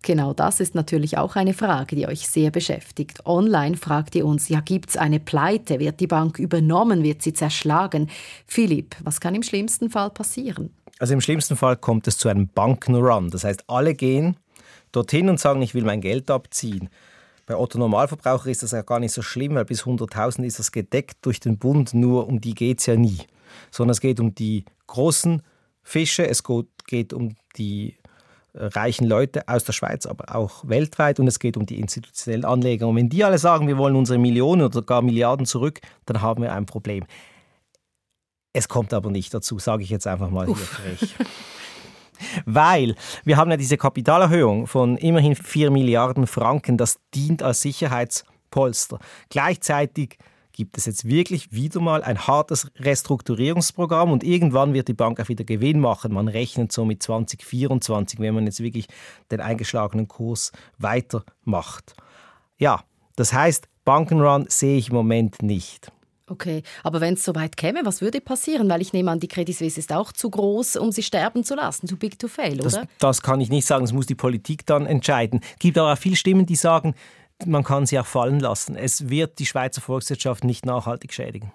Genau 0.02 0.32
das 0.32 0.58
ist 0.58 0.74
natürlich 0.74 1.16
auch 1.16 1.36
eine 1.36 1.54
Frage, 1.54 1.94
die 1.94 2.08
euch 2.08 2.28
sehr 2.28 2.50
beschäftigt. 2.50 3.24
Online 3.24 3.76
fragt 3.76 4.16
ihr 4.16 4.26
uns, 4.26 4.48
ja, 4.48 4.60
gibt 4.60 4.90
es 4.90 4.96
eine 4.96 5.20
Pleite? 5.20 5.78
Wird 5.78 6.00
die 6.00 6.08
Bank 6.08 6.40
übernommen? 6.40 7.04
Wird 7.04 7.22
sie 7.22 7.32
zerschlagen? 7.32 8.10
Philipp, 8.46 8.96
was 9.04 9.20
kann 9.20 9.36
im 9.36 9.44
schlimmsten 9.44 9.90
Fall 9.90 10.10
passieren? 10.10 10.74
Also 10.98 11.14
im 11.14 11.20
schlimmsten 11.20 11.56
Fall 11.56 11.76
kommt 11.76 12.08
es 12.08 12.18
zu 12.18 12.28
einem 12.28 12.48
Bankenrun. 12.48 13.30
Das 13.30 13.44
heißt, 13.44 13.64
alle 13.68 13.94
gehen 13.94 14.36
dorthin 14.90 15.28
und 15.28 15.40
sagen, 15.40 15.62
ich 15.62 15.74
will 15.74 15.84
mein 15.84 16.00
Geld 16.00 16.30
abziehen. 16.30 16.90
Bei 17.46 17.56
Otto 17.56 17.78
Normalverbraucher 17.78 18.50
ist 18.50 18.62
das 18.62 18.72
ja 18.72 18.82
gar 18.82 19.00
nicht 19.00 19.12
so 19.12 19.22
schlimm, 19.22 19.54
weil 19.54 19.64
bis 19.64 19.84
100.000 19.84 20.44
ist 20.44 20.58
das 20.58 20.72
gedeckt 20.72 21.18
durch 21.22 21.40
den 21.40 21.58
Bund, 21.58 21.94
nur 21.94 22.28
um 22.28 22.40
die 22.40 22.54
geht 22.54 22.80
es 22.80 22.86
ja 22.86 22.96
nie. 22.96 23.18
Sondern 23.70 23.92
es 23.92 24.00
geht 24.00 24.20
um 24.20 24.34
die 24.34 24.64
großen 24.86 25.42
Fische, 25.82 26.26
es 26.26 26.42
geht 26.86 27.12
um 27.12 27.34
die 27.56 27.96
reichen 28.54 29.06
Leute 29.06 29.48
aus 29.48 29.64
der 29.64 29.72
Schweiz, 29.72 30.06
aber 30.06 30.34
auch 30.34 30.68
weltweit 30.68 31.18
und 31.20 31.26
es 31.26 31.38
geht 31.38 31.56
um 31.56 31.66
die 31.66 31.80
institutionellen 31.80 32.44
Anleger. 32.44 32.86
Und 32.88 32.96
wenn 32.96 33.08
die 33.08 33.24
alle 33.24 33.38
sagen, 33.38 33.66
wir 33.66 33.78
wollen 33.78 33.96
unsere 33.96 34.18
Millionen 34.18 34.62
oder 34.62 34.82
gar 34.82 35.02
Milliarden 35.02 35.46
zurück, 35.46 35.80
dann 36.06 36.20
haben 36.20 36.42
wir 36.42 36.52
ein 36.52 36.66
Problem. 36.66 37.04
Es 38.52 38.68
kommt 38.68 38.92
aber 38.92 39.10
nicht 39.10 39.32
dazu, 39.32 39.58
sage 39.58 39.82
ich 39.82 39.90
jetzt 39.90 40.06
einfach 40.06 40.30
mal 40.30 40.48
Uff. 40.48 40.58
hier 40.58 40.96
frech. 40.96 41.14
Weil 42.44 42.94
wir 43.24 43.36
haben 43.36 43.50
ja 43.50 43.56
diese 43.56 43.78
Kapitalerhöhung 43.78 44.66
von 44.66 44.96
immerhin 44.98 45.34
4 45.34 45.70
Milliarden 45.70 46.26
Franken, 46.26 46.76
das 46.76 46.98
dient 47.14 47.42
als 47.42 47.62
Sicherheitspolster. 47.62 48.98
Gleichzeitig 49.30 50.18
gibt 50.52 50.78
es 50.78 50.86
jetzt 50.86 51.06
wirklich 51.06 51.52
wieder 51.52 51.80
mal 51.80 52.02
ein 52.02 52.26
hartes 52.26 52.70
Restrukturierungsprogramm 52.78 54.12
und 54.12 54.24
irgendwann 54.24 54.74
wird 54.74 54.88
die 54.88 54.94
Bank 54.94 55.20
auch 55.20 55.28
wieder 55.28 55.44
Gewinn 55.44 55.80
machen. 55.80 56.12
Man 56.12 56.28
rechnet 56.28 56.72
so 56.72 56.84
mit 56.84 57.02
2024, 57.02 58.20
wenn 58.20 58.34
man 58.34 58.44
jetzt 58.44 58.60
wirklich 58.60 58.86
den 59.30 59.40
eingeschlagenen 59.40 60.08
Kurs 60.08 60.52
weitermacht. 60.78 61.94
Ja, 62.58 62.84
das 63.16 63.32
heißt, 63.32 63.68
Bankenrun 63.84 64.46
sehe 64.48 64.78
ich 64.78 64.88
im 64.88 64.94
Moment 64.94 65.42
nicht. 65.42 65.90
Okay, 66.28 66.62
aber 66.82 67.00
wenn 67.02 67.14
es 67.14 67.24
soweit 67.24 67.56
käme, 67.56 67.80
was 67.84 68.00
würde 68.00 68.20
passieren? 68.20 68.70
Weil 68.70 68.80
ich 68.80 68.92
nehme 68.92 69.10
an, 69.10 69.20
die 69.20 69.28
Credit 69.28 69.54
Suisse 69.54 69.78
ist 69.78 69.92
auch 69.92 70.12
zu 70.12 70.30
groß, 70.30 70.76
um 70.76 70.90
sie 70.90 71.02
sterben 71.02 71.44
zu 71.44 71.54
lassen, 71.54 71.88
too 71.88 71.96
big 71.96 72.18
to 72.18 72.26
fail, 72.26 72.54
oder? 72.54 72.62
Das, 72.62 72.80
das 72.98 73.22
kann 73.22 73.40
ich 73.40 73.50
nicht 73.50 73.66
sagen, 73.66 73.84
das 73.84 73.92
muss 73.92 74.06
die 74.06 74.14
Politik 74.14 74.64
dann 74.64 74.86
entscheiden. 74.86 75.40
Es 75.42 75.58
gibt 75.58 75.76
aber 75.76 75.92
auch 75.92 75.98
viele 75.98 76.16
Stimmen, 76.16 76.46
die 76.46 76.56
sagen, 76.56 76.94
man 77.46 77.64
kann 77.64 77.86
sie 77.86 77.98
auch 77.98 78.06
fallen 78.06 78.40
lassen. 78.40 78.76
Es 78.76 79.08
wird 79.08 79.38
die 79.38 79.46
Schweizer 79.46 79.80
Volkswirtschaft 79.80 80.44
nicht 80.44 80.66
nachhaltig 80.66 81.12
schädigen. 81.12 81.52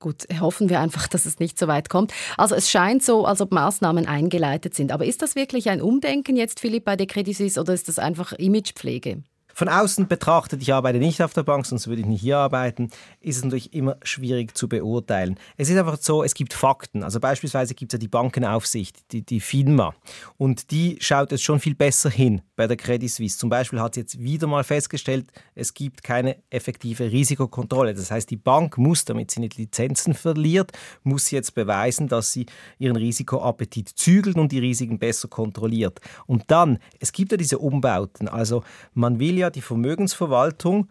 Gut, 0.00 0.26
hoffen 0.38 0.68
wir 0.68 0.80
einfach, 0.80 1.08
dass 1.08 1.24
es 1.24 1.38
nicht 1.38 1.58
so 1.58 1.66
weit 1.66 1.88
kommt. 1.88 2.12
Also 2.36 2.54
es 2.54 2.70
scheint 2.70 3.02
so, 3.02 3.24
als 3.24 3.40
ob 3.40 3.52
Maßnahmen 3.52 4.06
eingeleitet 4.06 4.74
sind. 4.74 4.92
Aber 4.92 5.06
ist 5.06 5.22
das 5.22 5.34
wirklich 5.34 5.70
ein 5.70 5.80
Umdenken 5.80 6.36
jetzt, 6.36 6.60
Philipp, 6.60 6.84
bei 6.84 6.96
der 6.96 7.06
Credit 7.06 7.34
Suisse 7.34 7.58
oder 7.58 7.72
ist 7.72 7.88
das 7.88 7.98
einfach 7.98 8.32
Imagepflege? 8.32 9.22
Von 9.54 9.68
außen 9.68 10.08
betrachtet, 10.08 10.62
ich 10.62 10.72
arbeite 10.72 10.98
nicht 10.98 11.22
auf 11.22 11.32
der 11.32 11.44
Bank, 11.44 11.64
sonst 11.64 11.86
würde 11.86 12.00
ich 12.00 12.06
nicht 12.06 12.20
hier 12.20 12.38
arbeiten, 12.38 12.90
ist 13.20 13.36
es 13.36 13.44
natürlich 13.44 13.72
immer 13.72 13.96
schwierig 14.02 14.56
zu 14.56 14.68
beurteilen. 14.68 15.38
Es 15.56 15.70
ist 15.70 15.78
einfach 15.78 15.96
so, 16.00 16.24
es 16.24 16.34
gibt 16.34 16.52
Fakten. 16.52 17.04
Also 17.04 17.20
beispielsweise 17.20 17.74
gibt 17.74 17.92
es 17.92 17.98
ja 17.98 18.00
die 18.00 18.08
Bankenaufsicht, 18.08 19.12
die, 19.12 19.22
die 19.22 19.38
FINMA. 19.38 19.94
Und 20.38 20.72
die 20.72 20.98
schaut 21.00 21.30
jetzt 21.30 21.44
schon 21.44 21.60
viel 21.60 21.76
besser 21.76 22.10
hin 22.10 22.42
bei 22.56 22.66
der 22.66 22.76
Credit 22.76 23.08
Suisse. 23.10 23.38
Zum 23.38 23.48
Beispiel 23.48 23.80
hat 23.80 23.94
sie 23.94 24.00
jetzt 24.00 24.18
wieder 24.18 24.48
mal 24.48 24.64
festgestellt, 24.64 25.30
es 25.54 25.72
gibt 25.72 26.02
keine 26.02 26.36
effektive 26.50 27.12
Risikokontrolle. 27.12 27.94
Das 27.94 28.10
heißt, 28.10 28.30
die 28.30 28.36
Bank 28.36 28.76
muss, 28.76 29.04
damit 29.04 29.30
sie 29.30 29.40
nicht 29.40 29.56
Lizenzen 29.56 30.14
verliert, 30.14 30.72
muss 31.04 31.30
jetzt 31.30 31.54
beweisen, 31.54 32.08
dass 32.08 32.32
sie 32.32 32.46
ihren 32.78 32.96
Risikoappetit 32.96 33.88
zügelt 33.88 34.36
und 34.36 34.50
die 34.50 34.58
Risiken 34.58 34.98
besser 34.98 35.28
kontrolliert. 35.28 36.00
Und 36.26 36.44
dann, 36.48 36.78
es 36.98 37.12
gibt 37.12 37.30
ja 37.30 37.38
diese 37.38 37.58
Umbauten. 37.58 38.26
Also 38.26 38.64
man 38.94 39.20
will 39.20 39.38
ja 39.38 39.43
ja 39.44 39.50
die 39.50 39.60
Vermögensverwaltung 39.60 40.88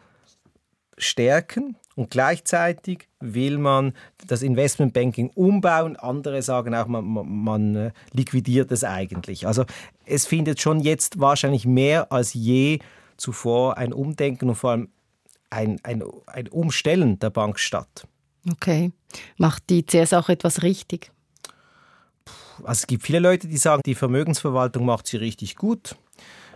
stärken 0.98 1.76
und 1.96 2.10
gleichzeitig 2.10 3.08
will 3.20 3.58
man 3.58 3.94
das 4.28 4.42
Investmentbanking 4.42 5.30
umbauen. 5.36 5.96
Andere 5.96 6.42
sagen 6.42 6.76
auch, 6.76 6.88
man, 6.88 7.06
man, 7.44 7.76
äh, 7.76 7.92
liquidiert 8.12 8.72
es 8.72 8.84
eigentlich. 8.84 9.48
Also 9.48 9.66
es 10.06 10.26
findet 10.26 10.62
schon 10.62 10.80
jetzt 10.80 11.20
wahrscheinlich 11.20 11.66
mehr 11.66 12.12
als 12.12 12.34
je 12.34 12.80
zuvor 13.18 13.78
ein 13.78 13.94
Umdenken 13.94 14.50
und 14.50 14.56
vor 14.56 14.72
allem 14.72 14.90
ein, 15.50 15.80
ein, 15.84 16.04
ein 16.26 16.48
Umstellen 16.48 17.20
der 17.20 17.30
Bank 17.30 17.60
statt. 17.60 18.08
Okay. 18.52 18.92
Macht 19.38 19.70
die 19.70 19.86
CS 19.86 20.14
auch 20.14 20.30
etwas 20.30 20.64
richtig? 20.64 21.12
Also 22.60 22.82
es 22.82 22.88
gibt 22.88 23.04
viele 23.04 23.20
Leute, 23.20 23.48
die 23.48 23.58
sagen, 23.58 23.82
die 23.86 23.96
Vermögensverwaltung 23.96 24.86
macht 24.86 25.08
sie 25.08 25.18
richtig 25.18 25.56
gut. 25.56 25.96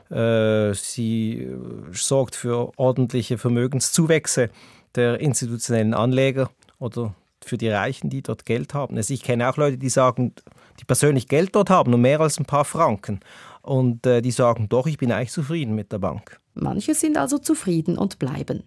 Äh, 0.09 0.73
sie 0.73 1.41
äh, 1.41 1.57
sorgt 1.91 2.35
für 2.35 2.71
ordentliche 2.77 3.37
Vermögenszuwächse 3.37 4.49
der 4.95 5.19
institutionellen 5.19 5.93
Anleger 5.93 6.49
oder 6.79 7.13
für 7.43 7.57
die 7.57 7.69
Reichen, 7.69 8.09
die 8.09 8.21
dort 8.21 8.45
Geld 8.45 8.73
haben. 8.73 8.97
Also 8.97 9.13
ich 9.13 9.23
kenne 9.23 9.49
auch 9.49 9.57
Leute, 9.57 9.77
die 9.77 9.89
sagen, 9.89 10.33
die 10.79 10.85
persönlich 10.85 11.27
Geld 11.27 11.55
dort 11.55 11.69
haben 11.69 11.93
und 11.93 12.01
mehr 12.01 12.19
als 12.19 12.39
ein 12.39 12.45
paar 12.45 12.65
Franken. 12.65 13.19
Und 13.61 14.05
äh, 14.05 14.21
die 14.21 14.31
sagen, 14.31 14.69
doch, 14.69 14.87
ich 14.87 14.97
bin 14.97 15.11
eigentlich 15.11 15.31
zufrieden 15.31 15.75
mit 15.75 15.91
der 15.91 15.99
Bank. 15.99 16.39
Manche 16.53 16.93
sind 16.95 17.17
also 17.17 17.37
zufrieden 17.37 17.97
und 17.97 18.19
bleiben. 18.19 18.63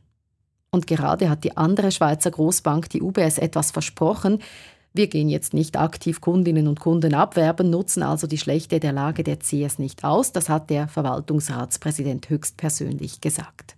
Und 0.70 0.86
gerade 0.86 1.28
hat 1.28 1.42
die 1.42 1.56
andere 1.56 1.90
Schweizer 1.90 2.30
Großbank, 2.30 2.90
die 2.90 3.02
UBS, 3.02 3.38
etwas 3.38 3.70
versprochen, 3.70 4.40
wir 4.92 5.06
gehen 5.06 5.28
jetzt 5.28 5.54
nicht 5.54 5.78
aktiv 5.78 6.20
Kundinnen 6.20 6.66
und 6.66 6.80
Kunden 6.80 7.14
abwerben, 7.14 7.70
nutzen 7.70 8.02
also 8.02 8.26
die 8.26 8.38
Schlechte 8.38 8.80
der 8.80 8.92
Lage 8.92 9.22
der 9.22 9.38
CS 9.38 9.78
nicht 9.78 10.04
aus. 10.04 10.32
Das 10.32 10.48
hat 10.48 10.68
der 10.68 10.88
Verwaltungsratspräsident 10.88 12.28
höchstpersönlich 12.28 13.20
gesagt. 13.20 13.76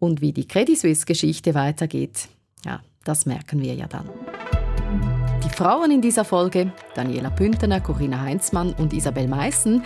Und 0.00 0.20
wie 0.20 0.32
die 0.32 0.48
Credit 0.48 0.76
Suisse-Geschichte 0.76 1.54
weitergeht, 1.54 2.28
ja, 2.64 2.80
das 3.04 3.26
merken 3.26 3.62
wir 3.62 3.74
ja 3.74 3.86
dann. 3.86 4.10
Die 5.44 5.50
Frauen 5.50 5.92
in 5.92 6.02
dieser 6.02 6.24
Folge, 6.24 6.72
Daniela 6.96 7.30
Püntener, 7.30 7.80
Corinna 7.80 8.20
Heinzmann 8.20 8.72
und 8.72 8.92
Isabel 8.92 9.28
Meissen, 9.28 9.84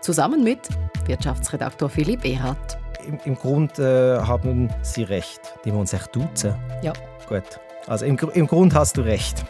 zusammen 0.00 0.42
mit 0.42 0.60
Wirtschaftsredaktor 1.06 1.90
Philipp 1.90 2.24
Erhardt. 2.24 2.78
Im, 3.06 3.18
im 3.24 3.34
Grund 3.34 3.78
äh, 3.78 4.18
haben 4.18 4.70
Sie 4.82 5.02
recht, 5.02 5.40
die 5.64 5.72
wir 5.72 5.78
uns 5.78 5.92
echt 5.92 6.16
duzen. 6.16 6.54
Ja. 6.82 6.94
Gut. 7.28 7.60
Also 7.86 8.04
im, 8.04 8.16
im 8.34 8.46
Grund 8.46 8.74
hast 8.74 8.96
du 8.96 9.02
recht. 9.02 9.44